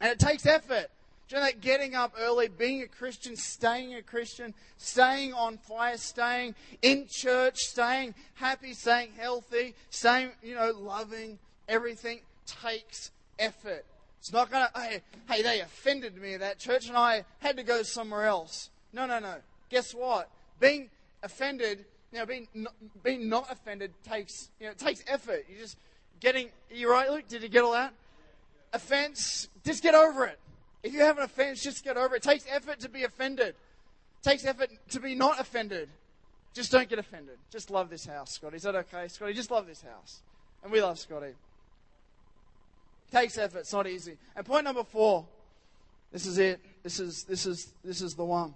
And 0.00 0.12
it 0.12 0.20
takes 0.20 0.46
effort. 0.46 0.86
Do 1.30 1.36
you 1.36 1.42
know 1.42 1.46
that 1.46 1.60
getting 1.60 1.94
up 1.94 2.12
early, 2.18 2.48
being 2.48 2.82
a 2.82 2.88
Christian, 2.88 3.36
staying 3.36 3.94
a 3.94 4.02
Christian, 4.02 4.52
staying 4.78 5.32
on 5.32 5.58
fire, 5.58 5.96
staying 5.96 6.56
in 6.82 7.06
church, 7.08 7.58
staying 7.58 8.16
happy, 8.34 8.74
staying 8.74 9.12
healthy, 9.16 9.76
staying, 9.90 10.32
you 10.42 10.56
know, 10.56 10.72
loving, 10.76 11.38
everything 11.68 12.18
takes 12.46 13.12
effort. 13.38 13.84
It's 14.18 14.32
not 14.32 14.50
going 14.50 14.66
to, 14.74 14.80
hey, 14.80 15.02
hey, 15.28 15.42
they 15.42 15.60
offended 15.60 16.20
me 16.20 16.34
at 16.34 16.40
that 16.40 16.58
church 16.58 16.88
and 16.88 16.96
I 16.96 17.24
had 17.38 17.56
to 17.58 17.62
go 17.62 17.84
somewhere 17.84 18.24
else. 18.24 18.68
No, 18.92 19.06
no, 19.06 19.20
no. 19.20 19.36
Guess 19.68 19.94
what? 19.94 20.28
Being 20.58 20.90
offended, 21.22 21.84
you 22.12 22.18
know, 22.18 22.26
being 22.26 22.48
not, 22.54 22.74
being 23.04 23.28
not 23.28 23.46
offended 23.52 23.92
takes, 24.02 24.50
you 24.58 24.66
know, 24.66 24.72
it 24.72 24.78
takes 24.78 25.04
effort. 25.06 25.46
You 25.48 25.58
just 25.60 25.76
getting, 26.18 26.48
you 26.72 26.90
right, 26.90 27.08
Luke? 27.08 27.28
Did 27.28 27.44
you 27.44 27.48
get 27.48 27.62
all 27.62 27.74
that? 27.74 27.94
Offense, 28.72 29.46
just 29.64 29.80
get 29.80 29.94
over 29.94 30.26
it. 30.26 30.40
If 30.82 30.92
you 30.92 31.00
have 31.00 31.18
an 31.18 31.24
offense, 31.24 31.62
just 31.62 31.84
get 31.84 31.96
over 31.96 32.14
it. 32.14 32.24
It 32.24 32.28
takes 32.28 32.44
effort 32.50 32.80
to 32.80 32.88
be 32.88 33.04
offended. 33.04 33.48
It 33.48 34.22
takes 34.22 34.44
effort 34.44 34.70
to 34.90 35.00
be 35.00 35.14
not 35.14 35.38
offended. 35.38 35.90
Just 36.54 36.72
don't 36.72 36.88
get 36.88 36.98
offended. 36.98 37.36
Just 37.50 37.70
love 37.70 37.90
this 37.90 38.06
house, 38.06 38.32
Scotty. 38.32 38.56
Is 38.56 38.62
that 38.62 38.74
okay? 38.74 39.08
Scotty, 39.08 39.34
just 39.34 39.50
love 39.50 39.66
this 39.66 39.82
house. 39.82 40.22
And 40.62 40.72
we 40.72 40.82
love 40.82 40.98
Scotty. 40.98 41.26
It 41.26 41.36
takes 43.12 43.38
effort. 43.38 43.60
It's 43.60 43.72
not 43.72 43.86
easy. 43.86 44.16
And 44.34 44.44
point 44.44 44.64
number 44.64 44.84
four. 44.84 45.26
This 46.12 46.26
is 46.26 46.38
it. 46.38 46.60
This 46.82 46.98
is 46.98 47.24
this 47.24 47.46
is 47.46 47.72
this 47.84 48.02
is 48.02 48.14
the 48.14 48.24
one. 48.24 48.52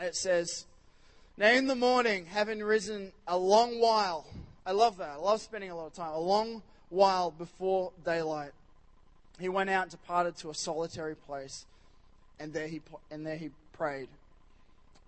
It 0.00 0.16
says, 0.16 0.64
Now 1.36 1.50
in 1.50 1.66
the 1.66 1.74
morning, 1.74 2.24
having 2.24 2.62
risen 2.62 3.12
a 3.26 3.36
long 3.36 3.80
while. 3.80 4.26
I 4.64 4.72
love 4.72 4.96
that. 4.96 5.10
I 5.10 5.16
love 5.16 5.42
spending 5.42 5.70
a 5.70 5.76
lot 5.76 5.86
of 5.88 5.92
time. 5.92 6.12
A 6.12 6.18
long 6.18 6.62
while 6.88 7.30
before 7.30 7.92
daylight 8.02 8.52
he 9.38 9.48
went 9.48 9.70
out 9.70 9.82
and 9.82 9.90
departed 9.90 10.36
to 10.38 10.50
a 10.50 10.54
solitary 10.54 11.16
place, 11.16 11.66
and 12.38 12.52
there 12.52 12.68
he, 12.68 12.80
and 13.10 13.26
there 13.26 13.36
he 13.36 13.50
prayed. 13.72 14.08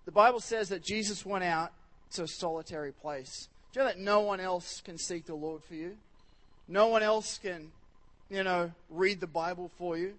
The 0.05 0.13
Bible 0.13 0.41
says 0.41 0.69
that 0.69 0.83
Jesus 0.83 1.25
went 1.27 1.45
out 1.45 1.73
to 2.13 2.25
a 2.25 2.29
solitary 2.29 2.93
place. 2.93 3.49
Do 3.73 3.81
you 3.81 3.85
know 3.85 3.91
that 3.91 3.99
no 3.99 4.21
one 4.21 4.41
else 4.41 4.81
can 4.81 4.99
seek 4.99 5.27
the 5.27 5.35
Lord 5.35 5.63
for 5.65 5.75
you? 5.75 5.97
No 6.69 6.89
one 6.89 7.03
else 7.03 7.39
can, 7.39 7.71
you 8.31 8.43
know, 8.43 8.73
read 8.91 9.21
the 9.21 9.27
Bible 9.27 9.71
for 9.79 9.97
you. 9.97 10.15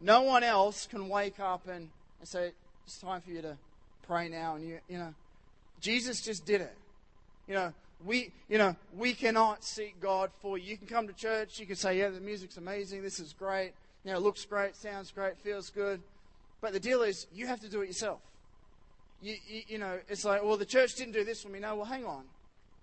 No 0.00 0.22
one 0.22 0.42
else 0.42 0.86
can 0.86 1.08
wake 1.08 1.40
up 1.40 1.66
and, 1.68 1.88
and 2.20 2.28
say, 2.28 2.52
it's 2.84 2.98
time 2.98 3.20
for 3.20 3.30
you 3.30 3.42
to 3.42 3.56
pray 4.06 4.28
now. 4.28 4.56
And 4.56 4.66
you, 4.66 4.78
you 4.88 4.98
know, 4.98 5.14
Jesus 5.80 6.20
just 6.20 6.44
did 6.44 6.60
it. 6.60 6.76
You 7.46 7.54
know, 7.54 7.72
we, 8.04 8.32
you 8.48 8.58
know, 8.58 8.76
we 8.96 9.14
cannot 9.14 9.64
seek 9.64 10.00
God 10.00 10.30
for 10.40 10.58
you. 10.58 10.70
You 10.70 10.76
can 10.76 10.86
come 10.86 11.06
to 11.06 11.12
church, 11.12 11.58
you 11.58 11.66
can 11.66 11.76
say, 11.76 11.98
yeah, 11.98 12.10
the 12.10 12.20
music's 12.20 12.56
amazing, 12.56 13.02
this 13.02 13.18
is 13.18 13.32
great, 13.32 13.72
you 14.04 14.10
know, 14.10 14.18
it 14.18 14.22
looks 14.22 14.44
great, 14.44 14.76
sounds 14.76 15.10
great, 15.10 15.36
feels 15.38 15.70
good. 15.70 16.00
But 16.60 16.72
the 16.72 16.80
deal 16.80 17.02
is, 17.02 17.26
you 17.32 17.46
have 17.46 17.60
to 17.60 17.68
do 17.68 17.82
it 17.82 17.86
yourself. 17.86 18.20
You, 19.22 19.36
you, 19.48 19.62
you 19.68 19.78
know, 19.78 19.98
it's 20.08 20.24
like, 20.24 20.42
well, 20.44 20.56
the 20.56 20.66
church 20.66 20.94
didn't 20.94 21.12
do 21.12 21.24
this 21.24 21.42
for 21.42 21.48
me. 21.48 21.58
No, 21.58 21.76
well, 21.76 21.84
hang 21.84 22.04
on. 22.04 22.24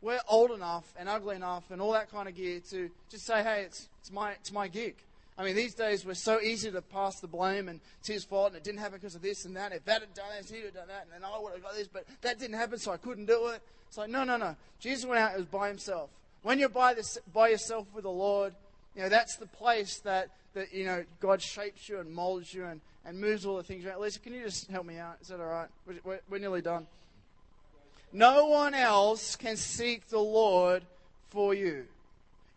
We're 0.02 0.19
old 0.28 0.52
enough 0.52 0.93
and 0.97 1.08
ugly 1.08 1.36
enough 1.36 1.71
and 1.71 1.82
all 1.82 1.93
that 1.93 2.12
kind 2.12 2.28
of 2.28 2.36
gear 2.36 2.60
to 2.71 2.89
just 3.10 3.26
say, 3.26 3.41
hey, 3.43 3.63
it's, 3.63 3.88
it's, 4.02 4.12
my, 4.12 4.32
it's 4.32 4.52
my 4.52 4.67
gig. 4.67 4.95
I 5.38 5.43
mean, 5.43 5.56
these 5.56 5.74
days 5.74 6.06
we're 6.06 6.13
so 6.13 6.39
easy 6.39 6.72
to 6.72 6.82
pass 6.82 7.19
the 7.19 7.28
blame 7.28 7.67
and 7.67 7.80
it's 8.00 8.08
his 8.08 8.24
fault 8.24 8.50
and 8.50 8.58
it 8.58 8.63
didn't 8.63 8.80
happen 8.80 9.00
because 9.00 9.15
of 9.15 9.22
this 9.22 9.46
and 9.46 9.56
that. 9.56 9.72
If 9.72 9.86
that 9.86 10.02
had 10.02 10.13
done 10.13 10.26
this, 10.38 10.50
he 10.50 10.58
would 10.58 10.65
have 10.65 10.74
done 10.76 10.88
that, 10.89 11.08
and 11.12 11.24
then 11.24 11.30
I 11.30 11.39
would 11.39 11.54
have 11.54 11.63
got 11.63 11.76
this, 11.76 11.88
but 11.88 12.06
that 12.22 12.39
didn't 12.39 12.58
happen, 12.58 12.78
so 12.78 12.91
I 12.91 12.98
couldn't 12.98 13.26
do 13.26 13.48
it. 13.48 13.62
It's 13.88 13.98
like, 13.98 14.10
no, 14.10 14.24
no, 14.24 14.38
no. 14.38 14.56
Jesus 14.80 15.06
went 15.06 15.19
out, 15.19 15.34
it 15.34 15.38
was 15.38 15.46
by 15.46 15.67
himself. 15.67 16.10
When 16.43 16.60
you're 16.60 16.69
by, 16.69 16.93
this, 16.93 17.17
by 17.34 17.50
yourself 17.50 17.88
with 17.93 18.04
the 18.04 18.12
Lord, 18.12 18.54
you 18.96 19.02
know, 19.02 19.10
that's 19.10 19.38
the 19.38 19.48
place 19.48 20.00
that, 20.00 20.30
that 20.54 20.74
you 20.74 20.86
know, 20.86 21.04
God 21.19 21.41
shapes 21.41 21.89
you 21.89 22.00
and 22.00 22.12
molds 22.12 22.54
you 22.54 22.65
and, 22.65 22.82
and 23.06 23.19
moves 23.19 23.46
all 23.46 23.58
the 23.58 23.63
things 23.63 23.86
around. 23.86 24.02
Lisa, 24.02 24.19
can 24.19 24.34
you 24.34 24.43
just 24.43 24.69
help 24.69 24.86
me 24.86 24.98
out? 24.98 25.17
Is 25.22 25.30
that 25.30 25.39
all 25.39 25.48
right? 25.48 25.67
We're, 26.04 26.19
we're 26.30 26.38
nearly 26.38 26.62
done. 26.62 26.86
No 28.12 28.46
one 28.46 28.76
else 28.76 29.36
can 29.36 29.58
seek 29.58 30.10
the 30.10 30.19
Lord 30.19 30.84
for 31.30 31.54
you. 31.54 31.86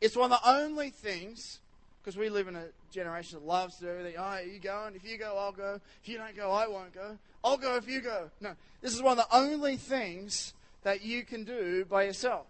It's 0.00 0.14
one 0.14 0.30
of 0.30 0.38
the 0.42 0.50
only 0.50 0.90
things 0.90 1.60
because 2.06 2.16
we 2.16 2.28
live 2.28 2.46
in 2.46 2.54
a 2.54 2.66
generation 2.92 3.36
that 3.36 3.44
loves 3.44 3.78
to 3.78 3.82
do 3.82 3.90
everything. 3.90 4.14
Oh, 4.16 4.22
are 4.22 4.40
you 4.40 4.60
going? 4.60 4.94
If 4.94 5.04
you 5.04 5.18
go, 5.18 5.36
I'll 5.36 5.50
go. 5.50 5.80
If 6.00 6.08
you 6.08 6.18
don't 6.18 6.36
go, 6.36 6.52
I 6.52 6.68
won't 6.68 6.94
go. 6.94 7.18
I'll 7.42 7.56
go 7.56 7.74
if 7.74 7.88
you 7.88 8.00
go. 8.00 8.30
No, 8.40 8.52
this 8.80 8.94
is 8.94 9.02
one 9.02 9.18
of 9.18 9.26
the 9.28 9.36
only 9.36 9.76
things 9.76 10.54
that 10.84 11.02
you 11.02 11.24
can 11.24 11.42
do 11.42 11.84
by 11.84 12.04
yourself. 12.04 12.46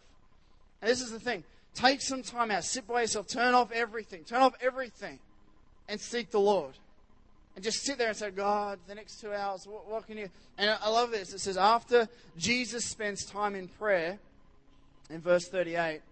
And 0.82 0.90
this 0.90 1.00
is 1.00 1.10
the 1.10 1.18
thing. 1.18 1.42
Take 1.74 2.02
some 2.02 2.22
time 2.22 2.50
out. 2.50 2.64
Sit 2.64 2.86
by 2.86 3.00
yourself. 3.00 3.28
Turn 3.28 3.54
off 3.54 3.72
everything. 3.72 4.24
Turn 4.24 4.42
off 4.42 4.52
everything 4.60 5.20
and 5.88 5.98
seek 5.98 6.30
the 6.30 6.40
Lord. 6.40 6.74
And 7.54 7.64
just 7.64 7.82
sit 7.82 7.96
there 7.96 8.08
and 8.08 8.16
say, 8.16 8.30
God, 8.32 8.78
the 8.86 8.94
next 8.94 9.22
two 9.22 9.32
hours, 9.32 9.66
what, 9.66 9.90
what 9.90 10.06
can 10.06 10.18
you. 10.18 10.28
And 10.58 10.68
I 10.68 10.90
love 10.90 11.12
this. 11.12 11.32
It 11.32 11.38
says, 11.38 11.56
after 11.56 12.10
Jesus 12.36 12.84
spends 12.84 13.24
time 13.24 13.54
in 13.54 13.68
prayer, 13.68 14.18
in 15.08 15.22
verse 15.22 15.48
38, 15.48 16.02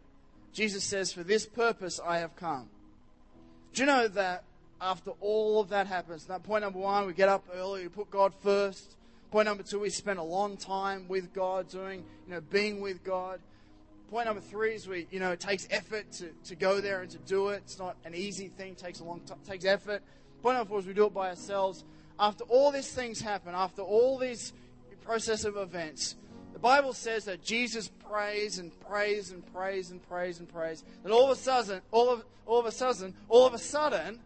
Jesus 0.55 0.83
says, 0.83 1.13
For 1.13 1.23
this 1.23 1.45
purpose 1.45 2.01
I 2.03 2.21
have 2.21 2.35
come 2.37 2.71
do 3.75 3.83
you 3.83 3.87
know 3.87 4.07
that 4.07 4.45
after 4.81 5.11
all 5.21 5.61
of 5.61 5.69
that 5.71 5.89
happens, 5.89 6.27
that 6.27 6.45
point 6.45 6.63
number 6.63 6.79
one, 6.79 7.07
we 7.07 7.13
get 7.13 7.29
up 7.29 7.45
early, 7.55 7.83
we 7.83 7.89
put 7.89 8.11
God 8.11 8.33
first. 8.43 8.97
Point 9.33 9.47
number 9.47 9.65
two, 9.65 9.81
we 9.81 9.91
spend 9.91 10.21
a 10.21 10.23
long 10.23 10.57
time 10.57 11.09
with 11.09 11.35
God, 11.35 11.69
doing, 11.69 12.05
you 12.27 12.35
know, 12.35 12.41
being 12.41 12.81
with 12.81 13.03
God. 13.03 13.41
Point 14.11 14.27
number 14.27 14.41
three 14.41 14.75
is 14.75 14.87
we, 14.87 15.09
you 15.11 15.19
know, 15.19 15.33
it 15.33 15.41
takes 15.41 15.67
effort 15.71 16.13
to, 16.13 16.29
to 16.45 16.55
go 16.55 16.81
there 16.81 17.03
and 17.03 17.11
to 17.11 17.19
do 17.19 17.49
it. 17.49 17.63
It's 17.65 17.79
not 17.79 17.97
an 18.05 18.15
easy 18.15 18.47
thing, 18.47 18.73
it 18.73 18.79
takes 18.79 19.01
a 19.01 19.05
long 19.05 19.21
time, 19.21 19.39
takes 19.45 19.65
effort. 19.65 20.03
Point 20.41 20.57
number 20.57 20.69
four 20.69 20.79
is 20.79 20.87
we 20.87 20.95
do 20.95 21.07
it 21.07 21.15
by 21.15 21.31
ourselves. 21.31 21.85
After 22.21 22.45
all 22.45 22.71
these 22.71 22.93
things 22.93 23.21
happen, 23.21 23.55
after 23.57 23.83
all 23.83 24.19
these 24.19 24.53
process 25.05 25.45
of 25.45 25.57
events, 25.57 26.15
the 26.55 26.61
Bible 26.61 26.93
says 26.93 27.25
that 27.25 27.43
Jesus 27.43 27.89
prays 28.09 28.61
and 28.61 28.73
prays 28.89 29.33
and 29.33 29.45
prays 29.53 29.91
and 29.91 30.01
prays 30.09 30.39
and 30.39 30.49
prays. 30.49 30.85
And 31.03 31.13
all 31.13 31.25
of 31.25 31.31
a 31.37 31.41
sudden, 31.41 31.83
all 31.91 32.09
of, 32.09 32.25
all 32.47 32.61
of 32.61 32.67
a 32.67 32.71
sudden, 32.71 33.13
all 33.29 33.45
of 33.45 33.55
a 33.55 33.59
sudden, 33.59 34.21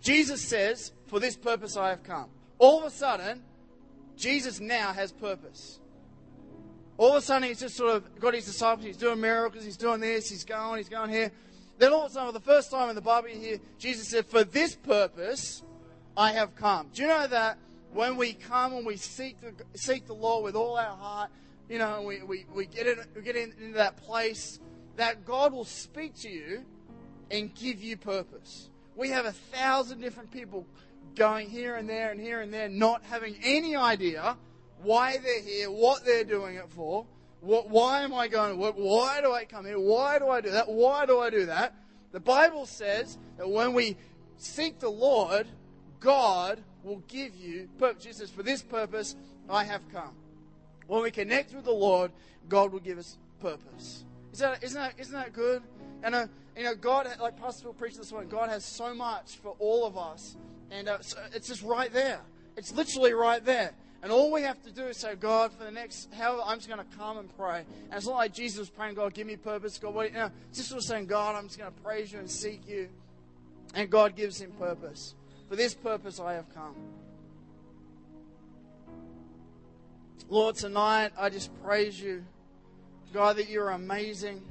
Jesus 0.00 0.40
says, 0.40 0.92
For 1.08 1.18
this 1.18 1.36
purpose 1.36 1.76
I 1.76 1.90
have 1.90 2.04
come. 2.04 2.30
All 2.58 2.78
of 2.78 2.84
a 2.84 2.90
sudden, 2.90 3.42
Jesus 4.16 4.60
now 4.60 4.92
has 4.92 5.10
purpose. 5.10 5.80
All 6.96 7.10
of 7.10 7.16
a 7.16 7.20
sudden, 7.20 7.48
he's 7.48 7.60
just 7.60 7.76
sort 7.76 7.96
of 7.96 8.20
got 8.20 8.34
his 8.34 8.44
disciples, 8.44 8.86
he's 8.86 8.96
doing 8.96 9.20
miracles, 9.20 9.64
he's 9.64 9.76
doing 9.76 9.98
this, 9.98 10.30
he's 10.30 10.44
going, 10.44 10.78
he's 10.78 10.88
going 10.88 11.10
here. 11.10 11.32
Then 11.78 11.92
all 11.92 12.04
of 12.04 12.12
a 12.12 12.14
sudden, 12.14 12.28
for 12.28 12.38
the 12.38 12.44
first 12.44 12.70
time 12.70 12.88
in 12.88 12.94
the 12.94 13.02
Bible, 13.02 13.30
you 13.30 13.38
hear 13.40 13.58
Jesus 13.78 14.06
said, 14.06 14.26
For 14.26 14.44
this 14.44 14.76
purpose 14.76 15.64
I 16.16 16.30
have 16.32 16.54
come. 16.54 16.88
Do 16.94 17.02
you 17.02 17.08
know 17.08 17.26
that 17.26 17.58
when 17.92 18.16
we 18.16 18.32
come 18.32 18.74
and 18.74 18.86
we 18.86 18.96
seek 18.96 19.40
the, 19.40 19.52
seek 19.74 20.06
the 20.06 20.14
Lord 20.14 20.44
with 20.44 20.54
all 20.54 20.76
our 20.76 20.96
heart, 20.96 21.30
you 21.68 21.78
know, 21.78 22.02
we, 22.02 22.22
we, 22.22 22.46
we 22.54 22.66
get, 22.66 22.86
in, 22.86 22.98
we 23.14 23.22
get 23.22 23.36
in, 23.36 23.52
into 23.60 23.74
that 23.78 23.96
place 23.96 24.58
that 24.96 25.24
God 25.24 25.52
will 25.52 25.64
speak 25.64 26.14
to 26.20 26.28
you 26.28 26.64
and 27.30 27.54
give 27.54 27.82
you 27.82 27.96
purpose. 27.96 28.70
We 28.96 29.10
have 29.10 29.26
a 29.26 29.32
thousand 29.32 30.00
different 30.00 30.30
people 30.30 30.66
going 31.14 31.50
here 31.50 31.76
and 31.76 31.88
there 31.88 32.10
and 32.10 32.20
here 32.20 32.40
and 32.40 32.52
there, 32.52 32.68
not 32.68 33.02
having 33.04 33.36
any 33.42 33.76
idea 33.76 34.36
why 34.82 35.18
they're 35.18 35.42
here, 35.42 35.70
what 35.70 36.04
they're 36.04 36.24
doing 36.24 36.56
it 36.56 36.70
for. 36.70 37.06
What, 37.40 37.68
why 37.68 38.02
am 38.02 38.14
I 38.14 38.28
going 38.28 38.50
to 38.50 38.56
work? 38.56 38.74
Why 38.76 39.20
do 39.20 39.32
I 39.32 39.44
come 39.44 39.64
here? 39.64 39.78
Why 39.78 40.18
do 40.18 40.28
I 40.28 40.40
do 40.40 40.50
that? 40.50 40.68
Why 40.68 41.06
do 41.06 41.20
I 41.20 41.30
do 41.30 41.46
that? 41.46 41.74
The 42.12 42.20
Bible 42.20 42.66
says 42.66 43.18
that 43.36 43.48
when 43.48 43.74
we 43.74 43.96
seek 44.36 44.80
the 44.80 44.88
Lord, 44.88 45.46
God 46.00 46.62
will 46.88 47.02
give 47.08 47.36
you. 47.36 47.68
Jesus 48.00 48.30
For 48.30 48.42
this 48.42 48.62
purpose 48.62 49.14
I 49.48 49.64
have 49.64 49.82
come. 49.92 50.14
When 50.86 51.02
we 51.02 51.10
connect 51.10 51.54
with 51.54 51.64
the 51.64 51.70
Lord, 51.70 52.10
God 52.48 52.72
will 52.72 52.80
give 52.80 52.98
us 52.98 53.18
purpose. 53.40 54.04
Is 54.32 54.38
that, 54.40 54.62
isn't, 54.62 54.80
that, 54.80 54.94
isn't 54.98 55.12
that 55.12 55.32
good? 55.32 55.62
And, 56.02 56.14
uh, 56.14 56.26
you 56.56 56.64
know, 56.64 56.74
God, 56.74 57.08
like 57.20 57.40
Pastor 57.40 57.64
Phil 57.64 57.72
preached 57.74 57.98
this 57.98 58.10
morning, 58.10 58.30
God 58.30 58.48
has 58.48 58.64
so 58.64 58.94
much 58.94 59.36
for 59.36 59.54
all 59.58 59.86
of 59.86 59.96
us. 59.96 60.36
And 60.70 60.88
uh, 60.88 61.00
so 61.00 61.18
it's 61.34 61.48
just 61.48 61.62
right 61.62 61.92
there. 61.92 62.20
It's 62.56 62.72
literally 62.72 63.12
right 63.12 63.44
there. 63.44 63.72
And 64.02 64.12
all 64.12 64.32
we 64.32 64.42
have 64.42 64.62
to 64.62 64.70
do 64.70 64.84
is 64.84 64.96
say, 64.96 65.14
God, 65.16 65.52
for 65.52 65.64
the 65.64 65.70
next, 65.70 66.12
however, 66.14 66.42
I'm 66.44 66.58
just 66.58 66.68
going 66.68 66.80
to 66.80 66.96
come 66.96 67.18
and 67.18 67.36
pray. 67.36 67.64
And 67.90 67.94
it's 67.94 68.06
not 68.06 68.14
like 68.14 68.32
Jesus 68.32 68.58
was 68.58 68.70
praying, 68.70 68.94
God, 68.94 69.12
give 69.12 69.26
me 69.26 69.36
purpose. 69.36 69.76
God, 69.78 69.94
what, 69.94 70.12
you 70.12 70.18
know, 70.18 70.30
just 70.54 70.68
sort 70.68 70.82
saying, 70.82 71.06
God, 71.06 71.34
I'm 71.34 71.48
just 71.48 71.58
going 71.58 71.72
to 71.72 71.80
praise 71.82 72.12
you 72.12 72.20
and 72.20 72.30
seek 72.30 72.68
you. 72.68 72.88
And 73.74 73.90
God 73.90 74.14
gives 74.14 74.40
him 74.40 74.52
purpose. 74.52 75.14
For 75.48 75.56
this 75.56 75.74
purpose 75.74 76.20
I 76.20 76.34
have 76.34 76.54
come. 76.54 76.74
Lord, 80.28 80.56
tonight 80.56 81.12
I 81.18 81.30
just 81.30 81.50
praise 81.62 81.98
you. 81.98 82.24
God, 83.14 83.36
that 83.36 83.48
you're 83.48 83.70
amazing. 83.70 84.42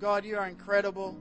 God, 0.00 0.24
you 0.24 0.38
are 0.38 0.46
incredible. 0.46 1.14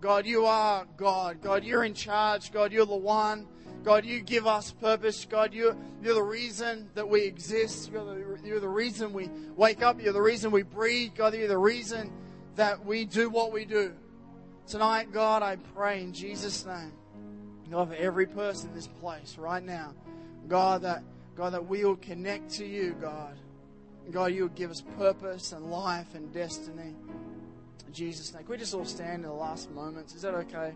God, 0.00 0.26
you 0.26 0.46
are 0.46 0.84
God. 0.96 1.40
God, 1.40 1.62
you're 1.62 1.84
in 1.84 1.94
charge. 1.94 2.52
God, 2.52 2.72
you're 2.72 2.86
the 2.86 2.96
one. 2.96 3.46
God, 3.84 4.04
you 4.04 4.20
give 4.20 4.48
us 4.48 4.72
purpose. 4.72 5.24
God, 5.26 5.54
you're, 5.54 5.76
you're 6.02 6.14
the 6.14 6.22
reason 6.22 6.88
that 6.94 7.08
we 7.08 7.22
exist. 7.22 7.90
You're 7.92 8.04
the, 8.04 8.38
you're 8.44 8.60
the 8.60 8.68
reason 8.68 9.12
we 9.12 9.30
wake 9.54 9.82
up. 9.82 10.02
You're 10.02 10.12
the 10.12 10.22
reason 10.22 10.50
we 10.50 10.62
breathe. 10.62 11.12
God, 11.14 11.34
you're 11.34 11.46
the 11.46 11.56
reason 11.56 12.10
that 12.56 12.84
we 12.84 13.04
do 13.04 13.30
what 13.30 13.52
we 13.52 13.64
do. 13.64 13.92
Tonight, 14.66 15.12
God, 15.12 15.44
I 15.44 15.54
pray 15.74 16.02
in 16.02 16.12
Jesus' 16.12 16.66
name 16.66 16.92
For 17.72 17.94
every 17.94 18.26
person 18.26 18.68
in 18.68 18.74
this 18.74 18.86
place 18.86 19.38
right 19.38 19.62
now, 19.62 19.94
God, 20.46 20.82
that 20.82 21.02
God, 21.34 21.54
that 21.54 21.66
we 21.66 21.84
will 21.84 21.96
connect 21.96 22.52
to 22.54 22.66
you, 22.66 22.94
God. 23.00 23.34
God, 24.10 24.32
you 24.32 24.42
will 24.42 24.48
give 24.50 24.70
us 24.70 24.82
purpose 24.98 25.52
and 25.52 25.70
life 25.70 26.14
and 26.14 26.32
destiny. 26.32 26.94
In 27.86 27.92
Jesus' 27.92 28.34
name. 28.34 28.42
Can 28.42 28.50
we 28.50 28.58
just 28.58 28.74
all 28.74 28.84
stand 28.84 29.22
in 29.24 29.30
the 29.30 29.32
last 29.32 29.70
moments? 29.70 30.14
Is 30.14 30.22
that 30.22 30.34
okay? 30.34 30.74